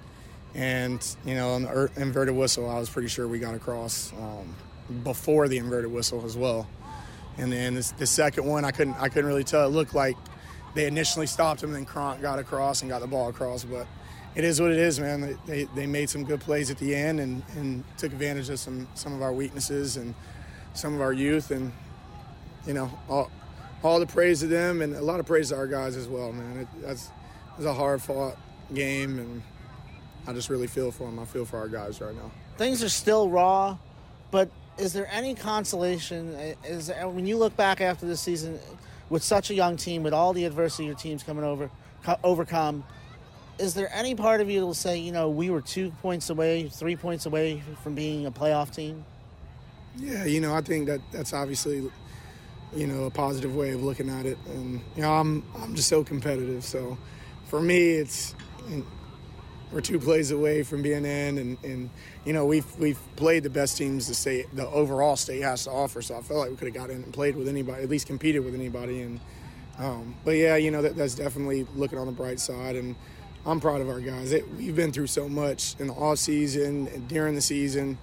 And, 0.54 1.06
you 1.26 1.36
know, 1.36 1.54
on 1.54 1.64
the 1.64 1.92
inverted 1.98 2.36
whistle, 2.36 2.70
I 2.70 2.80
was 2.80 2.90
pretty 2.90 3.10
sure 3.10 3.28
we 3.28 3.40
got 3.40 3.56
across 3.56 4.14
um, 4.14 4.56
before 5.04 5.48
the 5.48 5.58
inverted 5.58 5.92
whistle 5.92 6.24
as 6.26 6.38
well. 6.38 6.68
And 7.38 7.52
then 7.52 7.76
this, 7.76 7.92
the 7.92 8.08
second 8.08 8.46
one, 8.46 8.64
I 8.64 8.72
couldn't, 8.72 8.96
I 8.98 9.10
couldn't 9.10 9.26
really 9.26 9.44
tell. 9.44 9.66
It 9.66 9.72
looked 9.72 9.94
like 9.94 10.16
they 10.74 10.86
initially 10.86 11.28
stopped 11.28 11.62
him, 11.62 11.70
and 11.70 11.78
then 11.78 11.86
Kronk 11.86 12.22
got 12.22 12.40
across 12.40 12.82
and 12.82 12.90
got 12.90 13.02
the 13.02 13.08
ball 13.08 13.28
across. 13.28 13.66
But 13.66 13.88
it 14.36 14.44
is 14.44 14.62
what 14.62 14.72
it 14.72 14.78
is, 14.78 15.00
man. 15.00 15.38
They, 15.46 15.64
they 15.76 15.86
made 15.86 16.10
some 16.10 16.24
good 16.24 16.42
plays 16.42 16.70
at 16.70 16.78
the 16.78 16.94
end 16.94 17.20
and, 17.20 17.42
and 17.56 17.84
took 17.98 18.12
advantage 18.12 18.50
of 18.50 18.60
some, 18.60 18.88
some 18.94 19.14
of 19.14 19.22
our 19.22 19.32
weaknesses 19.32 19.98
and 19.98 20.14
some 20.74 20.94
of 20.94 21.02
our 21.02 21.14
youth. 21.14 21.52
And, 21.52 21.72
you 22.68 22.74
know, 22.74 22.92
all, 23.08 23.32
all 23.82 24.00
the 24.00 24.06
praise 24.06 24.42
to 24.42 24.48
them 24.48 24.82
and 24.82 24.96
a 24.96 25.02
lot 25.02 25.20
of 25.20 25.26
praise 25.26 25.50
to 25.50 25.56
our 25.56 25.68
guys 25.68 25.96
as 25.96 26.08
well, 26.08 26.34
man. 26.34 26.58
It, 26.58 26.68
that's, 26.82 27.06
it 27.06 27.58
was 27.58 27.66
a 27.66 27.74
hard 27.74 28.02
fought 28.02 28.38
game, 28.74 29.20
and 29.20 29.42
I 30.28 30.34
just 30.34 30.50
really 30.50 30.68
feel 30.68 30.92
for 30.92 31.06
them. 31.06 31.20
I 31.20 31.26
feel 31.26 31.46
for 31.46 31.58
our 31.58 31.70
guys 31.70 32.02
right 32.02 32.16
now. 32.16 32.32
Things 32.58 32.84
are 32.84 32.90
still 32.90 33.30
raw, 33.30 33.78
but 34.32 34.50
is 34.78 34.92
there 34.92 35.08
any 35.12 35.36
consolation? 35.36 36.36
Is 36.66 36.88
there, 36.88 37.08
when 37.08 37.26
you 37.26 37.38
look 37.38 37.56
back 37.56 37.80
after 37.80 38.06
this 38.06 38.20
season 38.20 38.60
with 39.10 39.24
such 39.24 39.50
a 39.50 39.54
young 39.54 39.78
team, 39.78 40.04
with 40.04 40.14
all 40.14 40.34
the 40.34 40.44
adversity 40.46 40.86
your 40.86 40.96
team's 40.96 41.24
coming 41.24 41.46
over, 41.46 41.70
overcome, 42.24 42.84
is 43.58 43.74
there 43.74 43.90
any 43.94 44.16
part 44.16 44.42
of 44.42 44.50
you 44.50 44.60
that 44.60 44.66
will 44.66 44.74
say, 44.74 44.98
you 44.98 45.12
know, 45.12 45.30
we 45.30 45.50
were 45.50 45.62
two 45.62 45.92
points 46.02 46.30
away, 46.30 46.68
three 46.68 46.96
points 46.96 47.26
away 47.26 47.64
from 47.84 47.96
being 47.96 48.26
a 48.26 48.32
playoff 48.32 48.74
team? 48.74 49.06
Yeah, 49.98 50.26
you 50.26 50.42
know, 50.42 50.54
I 50.54 50.62
think 50.62 50.88
that 50.88 51.02
that's 51.12 51.34
obviously, 51.34 51.90
you 52.76 52.88
know, 52.88 53.06
a 53.06 53.12
positive 53.12 53.56
way 53.56 53.72
of 53.72 53.82
looking 53.82 54.10
at 54.10 54.26
it, 54.26 54.38
and 54.48 54.82
you 54.96 55.02
know, 55.02 55.14
I'm 55.14 55.44
I'm 55.58 55.76
just 55.76 55.88
so 55.88 56.04
competitive. 56.04 56.66
So, 56.66 56.98
for 57.46 57.62
me, 57.62 57.92
it's 57.92 58.36
we're 59.72 59.82
two 59.82 60.00
plays 60.00 60.32
away 60.32 60.64
from 60.64 60.82
being 60.82 61.06
in, 61.06 61.38
and, 61.38 61.58
and 61.64 61.90
you 62.26 62.34
know, 62.34 62.46
we've 62.46 62.66
we've 62.78 63.00
played 63.16 63.44
the 63.44 63.50
best 63.50 63.78
teams 63.78 64.08
the 64.08 64.16
state, 64.16 64.54
the 64.54 64.68
overall 64.68 65.16
state 65.16 65.44
has 65.44 65.64
to 65.64 65.72
offer. 65.72 66.02
So 66.02 66.18
I 66.18 66.22
felt 66.22 66.42
like 66.42 66.50
we 66.50 66.58
could 66.58 66.68
have 66.68 66.76
got 66.76 66.90
in 66.90 67.04
and 67.04 67.14
played 67.14 67.38
with 67.38 67.48
anybody, 67.48 67.84
at 67.84 67.90
least 67.90 68.08
competed 68.08 68.44
with 68.44 68.56
anybody, 68.56 69.02
and. 69.02 69.20
Um, 69.78 70.16
but 70.24 70.38
yeah, 70.38 70.56
you 70.56 70.72
know 70.72 70.82
that, 70.84 70.96
that's 70.96 71.16
definitely 71.16 71.68
looking 71.76 72.00
on 72.00 72.06
the 72.06 72.14
bright 72.14 72.40
side, 72.40 72.78
and 72.78 72.96
I'm 73.46 73.60
proud 73.60 73.82
of 73.82 73.90
our 73.90 74.00
guys. 74.00 74.32
It, 74.32 74.50
we've 74.56 74.76
been 74.76 74.92
through 74.92 75.08
so 75.08 75.30
much 75.30 75.76
in 75.80 75.88
the 75.88 75.94
off 75.94 76.18
season 76.18 76.88
and 76.88 77.08
during 77.08 77.36
the 77.36 77.42
season. 77.42 77.98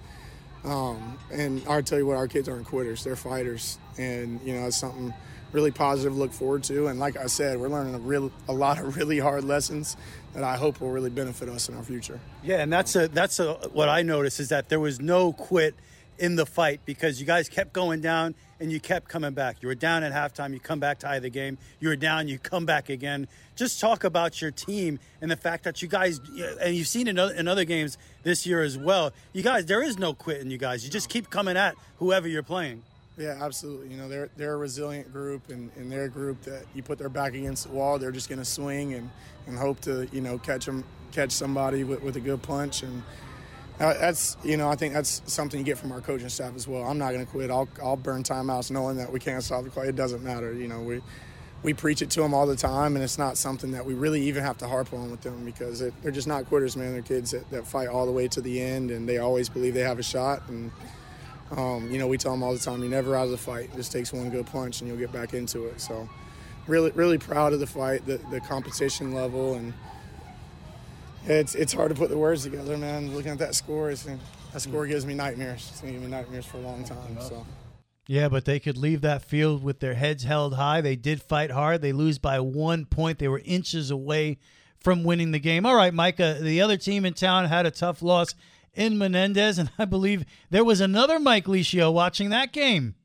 Um, 0.63 1.17
and 1.31 1.61
I'll 1.67 1.83
tell 1.83 1.97
you 1.97 2.05
what, 2.05 2.15
our 2.15 2.27
kids 2.27 2.47
aren't 2.47 2.65
quitters; 2.65 3.03
they're 3.03 3.17
fighters, 3.17 3.77
and 3.97 4.39
you 4.45 4.53
know 4.53 4.67
it's 4.67 4.77
something 4.77 5.13
really 5.51 5.71
positive 5.71 6.13
to 6.13 6.19
look 6.19 6.31
forward 6.33 6.63
to. 6.63 6.87
And 6.87 6.99
like 6.99 7.17
I 7.17 7.27
said, 7.27 7.59
we're 7.59 7.67
learning 7.67 7.95
a 7.95 7.99
real, 7.99 8.31
a 8.47 8.53
lot 8.53 8.79
of 8.79 8.95
really 8.97 9.19
hard 9.19 9.43
lessons 9.43 9.95
that 10.33 10.43
I 10.43 10.55
hope 10.55 10.81
will 10.81 10.91
really 10.91 11.09
benefit 11.09 11.47
us 11.49 11.69
in 11.69 11.75
our 11.75 11.83
future. 11.83 12.19
Yeah, 12.43 12.61
and 12.61 12.71
that's 12.71 12.95
a 12.95 13.07
that's 13.07 13.39
a, 13.39 13.53
what 13.73 13.89
I 13.89 14.01
noticed 14.01 14.39
is 14.39 14.49
that 14.49 14.69
there 14.69 14.79
was 14.79 14.99
no 14.99 15.33
quit 15.33 15.75
in 16.17 16.35
the 16.35 16.45
fight 16.45 16.81
because 16.85 17.19
you 17.19 17.25
guys 17.25 17.49
kept 17.49 17.73
going 17.73 18.01
down 18.01 18.35
and 18.59 18.71
you 18.71 18.79
kept 18.79 19.09
coming 19.09 19.33
back. 19.33 19.57
You 19.61 19.67
were 19.67 19.75
down 19.75 20.03
at 20.03 20.13
halftime, 20.13 20.53
you 20.53 20.59
come 20.59 20.79
back 20.79 20.99
to 20.99 21.07
tie 21.07 21.19
the 21.19 21.29
game. 21.29 21.57
You 21.79 21.89
were 21.89 21.95
down, 21.95 22.27
you 22.27 22.39
come 22.39 22.65
back 22.65 22.89
again. 22.89 23.27
Just 23.55 23.79
talk 23.79 24.03
about 24.03 24.41
your 24.41 24.51
team 24.51 24.99
and 25.21 25.29
the 25.29 25.35
fact 25.35 25.63
that 25.65 25.81
you 25.81 25.87
guys, 25.87 26.19
and 26.61 26.75
you've 26.75 26.87
seen 26.87 27.07
in 27.07 27.19
other, 27.19 27.33
in 27.33 27.47
other 27.47 27.65
games 27.65 27.97
this 28.23 28.45
year 28.45 28.61
as 28.61 28.77
well. 28.77 29.11
You 29.33 29.43
guys, 29.43 29.65
there 29.65 29.81
is 29.81 29.97
no 29.97 30.13
quitting. 30.13 30.49
You 30.49 30.57
guys, 30.57 30.85
you 30.85 30.91
just 30.91 31.09
keep 31.09 31.29
coming 31.29 31.57
at 31.57 31.75
whoever 31.97 32.27
you're 32.27 32.43
playing. 32.43 32.83
Yeah, 33.17 33.37
absolutely. 33.41 33.89
You 33.89 33.97
know, 33.97 34.09
they're 34.09 34.29
they're 34.37 34.53
a 34.53 34.57
resilient 34.57 35.13
group, 35.13 35.49
and, 35.49 35.69
and 35.75 35.91
they're 35.91 36.05
a 36.05 36.09
group 36.09 36.41
that 36.43 36.65
you 36.73 36.81
put 36.81 36.97
their 36.97 37.09
back 37.09 37.35
against 37.35 37.67
the 37.67 37.73
wall, 37.73 37.99
they're 37.99 38.11
just 38.11 38.27
going 38.27 38.39
to 38.39 38.45
swing 38.45 38.95
and, 38.95 39.09
and 39.45 39.55
hope 39.55 39.81
to 39.81 40.07
you 40.11 40.21
know 40.21 40.39
catch 40.39 40.65
them 40.65 40.83
catch 41.11 41.31
somebody 41.31 41.83
with, 41.83 42.01
with 42.01 42.15
a 42.15 42.19
good 42.19 42.41
punch 42.41 42.81
and 42.81 43.03
Uh, 43.79 43.93
that's 43.95 44.37
you 44.43 44.55
know 44.55 44.69
I 44.69 44.75
think 44.75 44.93
that's 44.93 45.21
something 45.25 45.59
you 45.59 45.65
get 45.65 45.77
from 45.77 45.91
our 45.91 46.01
coaching 46.01 46.29
staff 46.29 46.55
as 46.55 46.67
well. 46.67 46.83
I'm 46.83 46.97
not 46.97 47.11
going 47.13 47.25
to 47.25 47.31
quit. 47.31 47.49
I'll 47.49 47.67
I'll 47.81 47.97
burn 47.97 48.23
timeouts 48.23 48.69
knowing 48.69 48.97
that 48.97 49.11
we 49.11 49.19
can't 49.19 49.43
stop 49.43 49.63
the 49.63 49.69
clock. 49.69 49.85
It 49.85 49.95
doesn't 49.95 50.23
matter. 50.23 50.53
You 50.53 50.67
know 50.67 50.81
we 50.81 51.01
we 51.63 51.73
preach 51.73 52.01
it 52.01 52.09
to 52.11 52.21
them 52.21 52.33
all 52.33 52.45
the 52.45 52.55
time, 52.55 52.95
and 52.95 53.03
it's 53.03 53.17
not 53.17 53.37
something 53.37 53.71
that 53.71 53.85
we 53.85 53.93
really 53.93 54.21
even 54.23 54.43
have 54.43 54.57
to 54.59 54.67
harp 54.67 54.93
on 54.93 55.09
with 55.09 55.21
them 55.21 55.43
because 55.45 55.81
it, 55.81 55.93
they're 56.03 56.11
just 56.11 56.27
not 56.27 56.45
quitters, 56.45 56.75
man. 56.75 56.91
They're 56.91 57.01
kids 57.01 57.31
that, 57.31 57.49
that 57.51 57.65
fight 57.65 57.87
all 57.87 58.05
the 58.05 58.11
way 58.11 58.27
to 58.27 58.41
the 58.41 58.61
end, 58.61 58.91
and 58.91 59.07
they 59.07 59.17
always 59.17 59.49
believe 59.49 59.73
they 59.73 59.81
have 59.81 59.97
a 59.97 60.03
shot. 60.03 60.47
And 60.49 60.71
um, 61.51 61.89
you 61.89 61.97
know 61.97 62.07
we 62.07 62.17
tell 62.17 62.31
them 62.31 62.43
all 62.43 62.53
the 62.53 62.59
time, 62.59 62.81
you're 62.81 62.89
never 62.91 63.15
out 63.15 63.25
of 63.25 63.31
the 63.31 63.37
fight. 63.37 63.69
It 63.73 63.75
just 63.75 63.91
takes 63.91 64.13
one 64.13 64.29
good 64.29 64.45
punch, 64.45 64.81
and 64.81 64.87
you'll 64.87 64.99
get 64.99 65.11
back 65.11 65.33
into 65.33 65.65
it. 65.65 65.81
So 65.81 66.07
really 66.67 66.91
really 66.91 67.17
proud 67.17 67.53
of 67.53 67.59
the 67.59 67.67
fight, 67.67 68.05
the 68.05 68.17
the 68.29 68.39
competition 68.39 69.13
level, 69.13 69.55
and 69.55 69.73
it's 71.25 71.55
it's 71.55 71.73
hard 71.73 71.89
to 71.89 71.95
put 71.95 72.09
the 72.09 72.17
words 72.17 72.43
together, 72.43 72.77
man. 72.77 73.13
Looking 73.13 73.31
at 73.31 73.39
that 73.39 73.55
score, 73.55 73.89
it's, 73.91 74.03
that 74.03 74.17
hmm. 74.51 74.57
score 74.57 74.87
gives 74.87 75.05
me 75.05 75.13
nightmares. 75.13 75.69
It's 75.71 75.81
gonna 75.81 75.93
give 75.93 76.01
me 76.01 76.07
nightmares 76.07 76.45
for 76.45 76.57
a 76.57 76.61
long 76.61 76.83
time. 76.83 77.17
So. 77.21 77.45
Yeah, 78.05 78.27
but 78.27 78.43
they 78.43 78.59
could 78.59 78.77
leave 78.77 79.01
that 79.01 79.23
field 79.23 79.63
with 79.63 79.79
their 79.79 79.93
heads 79.93 80.23
held 80.23 80.55
high. 80.55 80.81
They 80.81 80.97
did 80.97 81.21
fight 81.21 81.51
hard. 81.51 81.81
They 81.81 81.93
lose 81.93 82.17
by 82.17 82.39
one 82.41 82.85
point. 82.85 83.19
They 83.19 83.29
were 83.29 83.41
inches 83.45 83.91
away 83.91 84.39
from 84.77 85.05
winning 85.05 85.31
the 85.31 85.39
game. 85.39 85.65
All 85.65 85.75
right, 85.75 85.93
Micah, 85.93 86.37
the 86.41 86.59
other 86.59 86.75
team 86.75 87.05
in 87.05 87.13
town 87.13 87.45
had 87.45 87.65
a 87.65 87.71
tough 87.71 88.01
loss 88.01 88.35
in 88.73 88.97
Menendez, 88.97 89.57
and 89.57 89.71
I 89.79 89.85
believe 89.85 90.25
there 90.49 90.65
was 90.65 90.81
another 90.81 91.19
Mike 91.19 91.45
Licio 91.45 91.93
watching 91.93 92.29
that 92.29 92.51
game. 92.51 92.95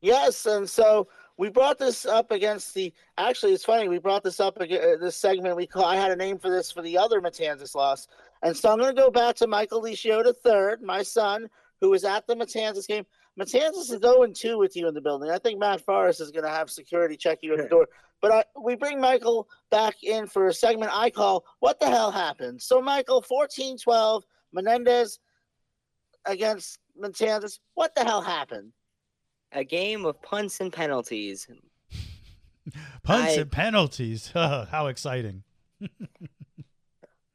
Yes, 0.00 0.46
and 0.46 0.68
so 0.68 1.08
we 1.38 1.48
brought 1.50 1.78
this 1.78 2.06
up 2.06 2.30
against 2.30 2.74
the. 2.74 2.92
Actually, 3.18 3.52
it's 3.52 3.64
funny. 3.64 3.88
We 3.88 3.98
brought 3.98 4.22
this 4.22 4.40
up. 4.40 4.58
Uh, 4.60 4.66
this 5.00 5.16
segment 5.16 5.56
we 5.56 5.66
call. 5.66 5.84
I 5.84 5.96
had 5.96 6.10
a 6.10 6.16
name 6.16 6.38
for 6.38 6.50
this 6.50 6.70
for 6.70 6.82
the 6.82 6.96
other 6.96 7.20
Matanzas 7.20 7.74
loss, 7.74 8.08
and 8.42 8.56
so 8.56 8.70
I'm 8.70 8.78
going 8.78 8.94
to 8.94 9.00
go 9.00 9.10
back 9.10 9.36
to 9.36 9.46
Michael 9.46 9.82
Licio 9.82 10.22
the 10.24 10.32
third, 10.32 10.82
my 10.82 11.02
son, 11.02 11.48
who 11.80 11.90
was 11.90 12.04
at 12.04 12.26
the 12.26 12.34
Matanzas 12.34 12.86
game. 12.86 13.04
Matanzas 13.38 13.90
is 13.92 13.98
0 14.00 14.26
2 14.26 14.58
with 14.58 14.76
you 14.76 14.88
in 14.88 14.94
the 14.94 15.00
building. 15.00 15.30
I 15.30 15.38
think 15.38 15.58
Matt 15.58 15.82
Forrest 15.82 16.20
is 16.22 16.30
going 16.30 16.44
to 16.44 16.50
have 16.50 16.70
security 16.70 17.16
check 17.16 17.40
you 17.42 17.52
at 17.52 17.62
the 17.62 17.68
door. 17.68 17.86
But 18.22 18.32
I, 18.32 18.44
we 18.58 18.76
bring 18.76 18.98
Michael 18.98 19.46
back 19.70 20.02
in 20.02 20.26
for 20.26 20.46
a 20.46 20.54
segment 20.54 20.90
I 20.94 21.10
call 21.10 21.44
What 21.60 21.78
the 21.78 21.86
Hell 21.86 22.10
Happened? 22.10 22.62
So, 22.62 22.80
Michael, 22.80 23.20
14 23.20 23.76
12, 23.76 24.24
Menendez 24.54 25.18
against 26.24 26.78
Matanzas. 27.00 27.58
What 27.74 27.94
the 27.94 28.04
hell 28.04 28.22
happened? 28.22 28.72
A 29.52 29.64
game 29.64 30.04
of 30.04 30.20
punts 30.22 30.60
and 30.60 30.72
penalties. 30.72 31.48
punts 33.02 33.36
I, 33.36 33.40
and 33.40 33.50
penalties. 33.50 34.30
How 34.34 34.86
exciting. 34.88 35.42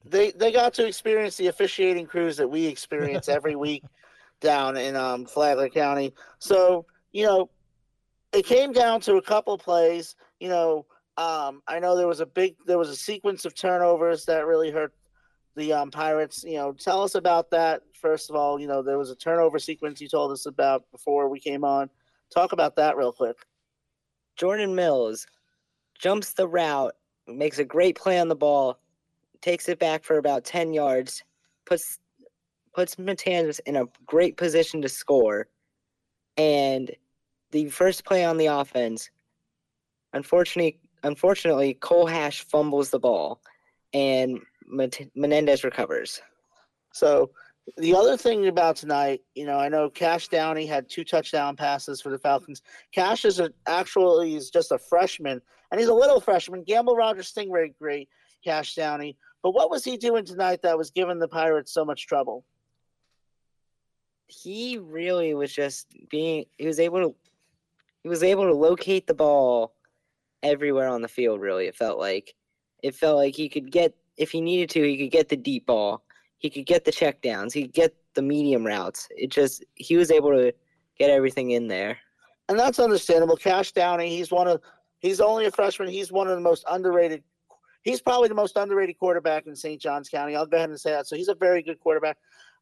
they 0.05 0.31
they 0.31 0.51
got 0.51 0.73
to 0.75 0.85
experience 0.85 1.37
the 1.37 1.47
officiating 1.47 2.05
crews 2.05 2.37
that 2.37 2.47
we 2.47 2.65
experience 2.65 3.29
every 3.29 3.55
week 3.55 3.83
down 4.39 4.77
in 4.77 4.95
um, 4.95 5.25
Flagler 5.25 5.69
County. 5.69 6.13
So, 6.39 6.85
you 7.11 7.25
know, 7.25 7.49
it 8.33 8.45
came 8.45 8.73
down 8.73 9.01
to 9.01 9.15
a 9.15 9.21
couple 9.21 9.57
plays. 9.57 10.15
You 10.39 10.49
know, 10.49 10.85
um, 11.17 11.61
I 11.67 11.79
know 11.79 11.95
there 11.95 12.07
was 12.07 12.19
a 12.19 12.25
big, 12.25 12.55
there 12.65 12.77
was 12.77 12.89
a 12.89 12.95
sequence 12.95 13.45
of 13.45 13.55
turnovers 13.55 14.25
that 14.25 14.45
really 14.45 14.71
hurt 14.71 14.93
the 15.55 15.73
um, 15.73 15.91
Pirates. 15.91 16.43
You 16.43 16.57
know, 16.57 16.73
tell 16.73 17.03
us 17.03 17.15
about 17.15 17.51
that. 17.51 17.81
First 17.93 18.29
of 18.29 18.35
all, 18.35 18.59
you 18.59 18.67
know, 18.67 18.81
there 18.81 18.97
was 18.97 19.11
a 19.11 19.15
turnover 19.15 19.59
sequence 19.59 20.01
you 20.01 20.07
told 20.07 20.31
us 20.31 20.45
about 20.45 20.83
before 20.91 21.29
we 21.29 21.39
came 21.39 21.63
on. 21.63 21.89
Talk 22.33 22.53
about 22.53 22.75
that 22.77 22.97
real 22.97 23.11
quick. 23.11 23.37
Jordan 24.37 24.73
Mills 24.73 25.27
jumps 25.99 26.33
the 26.33 26.47
route, 26.47 26.95
makes 27.27 27.59
a 27.59 27.65
great 27.65 27.97
play 27.97 28.19
on 28.19 28.27
the 28.27 28.35
ball, 28.35 28.79
takes 29.41 29.67
it 29.69 29.79
back 29.79 30.03
for 30.03 30.17
about 30.17 30.45
10 30.45 30.73
yards, 30.73 31.23
puts 31.65 31.99
puts 32.73 32.95
Matanzas 32.95 33.59
in 33.65 33.75
a 33.75 33.85
great 34.05 34.37
position 34.37 34.81
to 34.81 34.89
score. 34.89 35.47
And 36.37 36.89
the 37.51 37.67
first 37.69 38.05
play 38.05 38.23
on 38.23 38.37
the 38.37 38.45
offense, 38.45 39.09
unfortunately, 40.13 40.79
unfortunately, 41.03 41.73
Cole 41.75 42.07
Hash 42.07 42.45
fumbles 42.45 42.89
the 42.89 42.99
ball, 42.99 43.41
and 43.93 44.39
Menendez 44.65 45.65
recovers. 45.65 46.21
So 46.93 47.31
the 47.77 47.95
other 47.95 48.17
thing 48.17 48.47
about 48.47 48.75
tonight, 48.75 49.21
you 49.35 49.45
know, 49.45 49.57
I 49.57 49.69
know 49.69 49.89
Cash 49.89 50.27
Downey 50.27 50.65
had 50.65 50.89
two 50.89 51.03
touchdown 51.03 51.55
passes 51.55 52.01
for 52.01 52.09
the 52.09 52.17
Falcons. 52.17 52.61
Cash 52.91 53.25
is 53.25 53.41
actually 53.67 54.35
is 54.35 54.49
just 54.49 54.71
a 54.71 54.77
freshman, 54.77 55.41
and 55.71 55.79
he's 55.79 55.89
a 55.89 55.93
little 55.93 56.19
freshman. 56.19 56.63
Gamble 56.63 56.95
Rogers 56.95 57.31
Stingray, 57.31 57.73
great 57.79 58.09
Cash 58.43 58.75
Downey. 58.75 59.17
But 59.43 59.51
what 59.51 59.69
was 59.69 59.83
he 59.83 59.97
doing 59.97 60.25
tonight 60.25 60.61
that 60.63 60.77
was 60.77 60.91
giving 60.91 61.19
the 61.19 61.27
Pirates 61.27 61.71
so 61.71 61.85
much 61.85 62.07
trouble? 62.07 62.45
he 64.31 64.77
really 64.77 65.33
was 65.33 65.51
just 65.51 65.87
being 66.09 66.45
he 66.57 66.65
was 66.65 66.79
able 66.79 66.99
to 66.99 67.15
he 68.01 68.09
was 68.09 68.23
able 68.23 68.45
to 68.45 68.53
locate 68.53 69.05
the 69.05 69.13
ball 69.13 69.73
everywhere 70.41 70.87
on 70.87 71.01
the 71.01 71.07
field 71.07 71.41
really 71.41 71.67
it 71.67 71.75
felt 71.75 71.99
like 71.99 72.33
it 72.81 72.95
felt 72.95 73.17
like 73.17 73.35
he 73.35 73.49
could 73.49 73.69
get 73.69 73.93
if 74.17 74.31
he 74.31 74.39
needed 74.39 74.69
to 74.69 74.81
he 74.81 74.97
could 74.97 75.11
get 75.11 75.27
the 75.27 75.35
deep 75.35 75.65
ball 75.65 76.03
he 76.41 76.49
could 76.49 76.65
get 76.65 76.83
the 76.83 76.91
check 76.91 77.21
downs 77.21 77.53
he 77.53 77.61
could 77.61 77.73
get 77.73 77.95
the 78.15 78.21
medium 78.21 78.65
routes. 78.65 79.07
It 79.15 79.29
just 79.29 79.63
he 79.75 79.95
was 79.95 80.11
able 80.11 80.31
to 80.31 80.53
get 80.97 81.09
everything 81.09 81.51
in 81.51 81.67
there. 81.67 81.97
And 82.49 82.59
that's 82.59 82.79
understandable. 82.79 83.37
Cash 83.37 83.71
downey 83.71 84.09
he's 84.09 84.31
one 84.31 84.47
of 84.47 84.61
he's 84.99 85.21
only 85.21 85.45
a 85.45 85.51
freshman. 85.51 85.87
He's 85.87 86.11
one 86.11 86.27
of 86.27 86.35
the 86.35 86.41
most 86.41 86.65
underrated 86.69 87.23
he's 87.83 88.01
probably 88.01 88.27
the 88.27 88.35
most 88.35 88.57
underrated 88.57 88.97
quarterback 88.97 89.45
in 89.47 89.55
st 89.55 89.81
johns 89.81 90.09
county. 90.09 90.35
I'll 90.35 90.45
go 90.45 90.57
ahead 90.57 90.69
and 90.69 90.79
say 90.79 90.91
that. 90.91 91.07
So 91.07 91.15
he's 91.15 91.29
a 91.29 91.35
very 91.35 91.61
good 91.61 91.79
quarterback. 91.79 92.17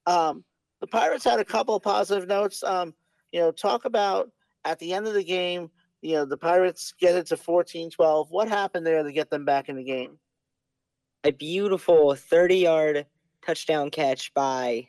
Um, 0.05 0.43
the 0.81 0.87
Pirates 0.87 1.23
had 1.23 1.39
a 1.39 1.45
couple 1.45 1.75
of 1.75 1.83
positive 1.83 2.27
notes. 2.27 2.63
Um, 2.63 2.93
you 3.31 3.39
know, 3.39 3.51
talk 3.51 3.85
about 3.85 4.29
at 4.65 4.79
the 4.79 4.93
end 4.93 5.07
of 5.07 5.13
the 5.13 5.23
game, 5.23 5.69
you 6.01 6.15
know, 6.15 6.25
the 6.25 6.37
Pirates 6.37 6.93
get 6.99 7.15
it 7.15 7.27
to 7.27 7.37
14 7.37 7.89
12. 7.89 8.29
What 8.29 8.47
happened 8.47 8.85
there 8.85 9.03
to 9.03 9.11
get 9.11 9.29
them 9.29 9.45
back 9.45 9.69
in 9.69 9.75
the 9.75 9.83
game? 9.83 10.17
A 11.23 11.31
beautiful 11.31 12.15
30 12.15 12.57
yard 12.57 13.05
touchdown 13.49 13.89
catch 13.89 14.31
by 14.35 14.87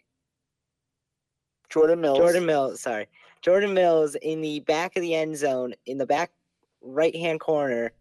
Jordan 1.70 2.02
Mills. 2.02 2.18
Jordan 2.18 2.44
Mills, 2.44 2.82
sorry. 2.82 3.08
Jordan 3.40 3.72
Mills 3.72 4.16
in 4.16 4.42
the 4.42 4.60
back 4.60 4.96
of 4.96 5.02
the 5.02 5.14
end 5.14 5.34
zone, 5.34 5.72
in 5.86 5.96
the 5.96 6.04
back 6.04 6.30
right 6.82 7.16
hand 7.16 7.40
corner, 7.40 7.92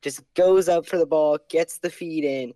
just 0.00 0.22
goes 0.32 0.70
up 0.70 0.86
for 0.86 0.96
the 0.96 1.04
ball, 1.04 1.38
gets 1.50 1.76
the 1.76 1.90
feed 1.90 2.24
in 2.24 2.54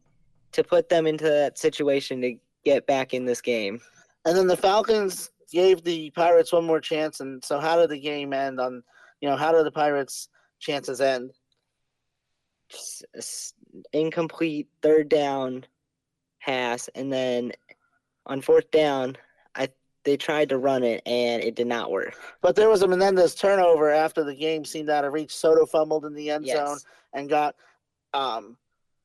to 0.52 0.64
put 0.64 0.88
them 0.88 1.06
into 1.06 1.24
that 1.24 1.58
situation 1.58 2.22
to 2.22 2.34
get 2.64 2.86
back 2.86 3.12
in 3.12 3.26
this 3.26 3.42
game. 3.42 3.78
And 4.24 4.34
then 4.34 4.46
the 4.46 4.56
Falcons 4.56 5.30
gave 5.52 5.84
the 5.84 6.08
Pirates 6.10 6.54
one 6.54 6.64
more 6.64 6.80
chance. 6.80 7.20
And 7.20 7.44
so, 7.44 7.60
how 7.60 7.76
did 7.76 7.90
the 7.90 8.00
game 8.00 8.32
end? 8.32 8.58
On 8.58 8.82
you 9.20 9.28
know, 9.28 9.36
how 9.36 9.52
did 9.52 9.66
the 9.66 9.70
Pirates' 9.70 10.28
chances 10.60 11.02
end? 11.02 11.32
Just 12.70 13.54
incomplete 13.92 14.68
third 14.80 15.10
down 15.10 15.66
pass, 16.40 16.88
and 16.94 17.12
then 17.12 17.53
on 18.26 18.40
fourth 18.40 18.70
down, 18.70 19.16
I 19.55 19.68
they 20.05 20.16
tried 20.16 20.48
to 20.50 20.59
run 20.59 20.83
it 20.83 21.03
and 21.07 21.42
it 21.42 21.55
did 21.55 21.66
not 21.66 21.90
work. 21.90 22.16
But 22.40 22.57
there 22.57 22.68
was 22.68 22.83
a 22.83 22.88
Menendez 22.88 23.35
turnover 23.35 23.90
after 23.90 24.24
the 24.24 24.35
game 24.35 24.64
seemed 24.64 24.90
out 24.90 25.05
of 25.05 25.12
reach. 25.12 25.35
Soto 25.35 25.66
fumbled 25.66 26.05
in 26.05 26.14
the 26.14 26.31
end 26.31 26.46
yes. 26.46 26.57
zone 26.57 26.79
and 27.12 27.29
got 27.29 27.55
um 28.14 28.57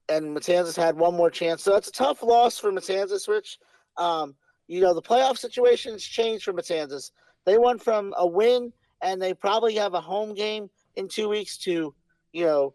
and 0.08 0.36
Matanzas 0.36 0.78
had 0.78 0.96
one 0.98 1.16
more 1.16 1.32
chance. 1.32 1.64
So 1.64 1.76
it's 1.76 1.88
a 1.88 1.92
tough 1.92 2.22
loss 2.22 2.60
for 2.60 2.72
Matanzas, 2.72 3.28
Rich. 3.28 3.58
Um, 3.98 4.36
you 4.68 4.82
know, 4.82 4.94
the 4.94 5.02
playoff 5.02 5.38
situation's 5.38 6.04
changed 6.04 6.44
for 6.44 6.54
Matanzas. 6.54 7.12
They 7.46 7.58
went 7.58 7.82
from 7.82 8.14
a 8.18 8.26
win 8.26 8.72
and 9.02 9.22
they 9.22 9.34
probably 9.34 9.76
have 9.76 9.94
a 9.94 10.02
home 10.02 10.34
game 10.34 10.70
in 10.96 11.08
two 11.08 11.30
weeks 11.30 11.58
to, 11.60 11.94
you 12.34 12.46
know, 12.46 12.74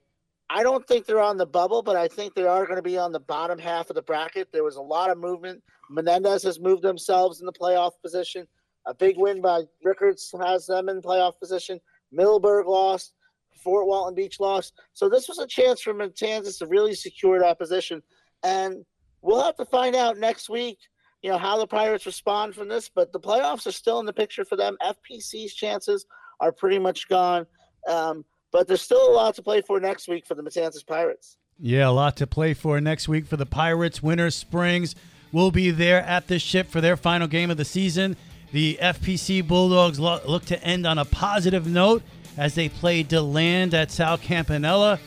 I 0.52 0.62
don't 0.62 0.86
think 0.86 1.06
they're 1.06 1.20
on 1.20 1.36
the 1.36 1.46
bubble, 1.46 1.82
but 1.82 1.96
I 1.96 2.08
think 2.08 2.34
they 2.34 2.46
are 2.46 2.64
going 2.64 2.76
to 2.76 2.82
be 2.82 2.98
on 2.98 3.12
the 3.12 3.20
bottom 3.20 3.58
half 3.58 3.88
of 3.88 3.94
the 3.96 4.02
bracket. 4.02 4.48
There 4.52 4.64
was 4.64 4.76
a 4.76 4.82
lot 4.82 5.10
of 5.10 5.18
movement. 5.18 5.62
Menendez 5.88 6.42
has 6.42 6.58
moved 6.58 6.82
themselves 6.82 7.40
in 7.40 7.46
the 7.46 7.52
playoff 7.52 7.92
position. 8.02 8.46
A 8.86 8.94
big 8.94 9.16
win 9.16 9.40
by 9.40 9.62
Rickards 9.84 10.34
has 10.42 10.66
them 10.66 10.88
in 10.88 11.02
playoff 11.02 11.38
position. 11.38 11.80
Middleburg 12.10 12.66
lost. 12.66 13.14
Fort 13.62 13.86
Walton 13.86 14.14
Beach 14.14 14.40
lost. 14.40 14.72
So 14.92 15.08
this 15.08 15.28
was 15.28 15.38
a 15.38 15.46
chance 15.46 15.82
for 15.82 15.92
Matanzas 15.92 16.58
to 16.58 16.66
really 16.66 16.94
secure 16.94 17.38
that 17.40 17.58
position. 17.58 18.02
And 18.42 18.84
we'll 19.20 19.44
have 19.44 19.56
to 19.56 19.66
find 19.66 19.94
out 19.94 20.18
next 20.18 20.48
week 20.48 20.78
you 21.22 21.30
know 21.30 21.38
how 21.38 21.58
the 21.58 21.66
Pirates 21.66 22.06
respond 22.06 22.54
from 22.54 22.68
this, 22.68 22.88
but 22.88 23.12
the 23.12 23.20
playoffs 23.20 23.66
are 23.66 23.72
still 23.72 24.00
in 24.00 24.06
the 24.06 24.12
picture 24.12 24.44
for 24.44 24.56
them. 24.56 24.76
FPC's 24.82 25.54
chances 25.54 26.06
are 26.40 26.52
pretty 26.52 26.78
much 26.78 27.08
gone, 27.08 27.46
um, 27.86 28.24
but 28.52 28.66
there's 28.68 28.82
still 28.82 29.10
a 29.10 29.14
lot 29.14 29.34
to 29.36 29.42
play 29.42 29.60
for 29.62 29.80
next 29.80 30.08
week 30.08 30.26
for 30.26 30.34
the 30.34 30.42
Matanzas 30.42 30.86
Pirates. 30.86 31.36
Yeah, 31.58 31.88
a 31.88 31.90
lot 31.90 32.16
to 32.16 32.26
play 32.26 32.54
for 32.54 32.80
next 32.80 33.08
week 33.08 33.26
for 33.26 33.36
the 33.36 33.46
Pirates. 33.46 34.02
Winter 34.02 34.30
Springs 34.30 34.94
will 35.32 35.50
be 35.50 35.70
there 35.70 36.00
at 36.02 36.26
the 36.26 36.38
ship 36.38 36.68
for 36.68 36.80
their 36.80 36.96
final 36.96 37.28
game 37.28 37.50
of 37.50 37.56
the 37.56 37.64
season. 37.64 38.16
The 38.52 38.78
FPC 38.80 39.46
Bulldogs 39.46 40.00
look 40.00 40.44
to 40.46 40.62
end 40.64 40.86
on 40.86 40.98
a 40.98 41.04
positive 41.04 41.66
note 41.66 42.02
as 42.36 42.54
they 42.54 42.68
play 42.68 43.02
DeLand 43.02 43.74
at 43.74 43.90
Sal 43.90 44.18
Campanella. 44.18 44.98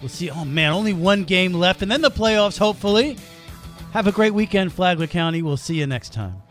We'll 0.00 0.08
see. 0.08 0.30
Oh 0.30 0.44
man, 0.44 0.72
only 0.72 0.92
one 0.92 1.24
game 1.24 1.52
left, 1.52 1.82
and 1.82 1.90
then 1.90 2.00
the 2.02 2.10
playoffs. 2.10 2.58
Hopefully, 2.58 3.16
Have 3.92 4.06
a 4.08 4.12
great 4.12 4.34
weekend, 4.34 4.72
Flagler 4.72 5.06
County. 5.06 5.40
We'll 5.40 5.56
see 5.56 5.76
you 5.76 5.86
next 5.86 6.12
time. 6.12 6.42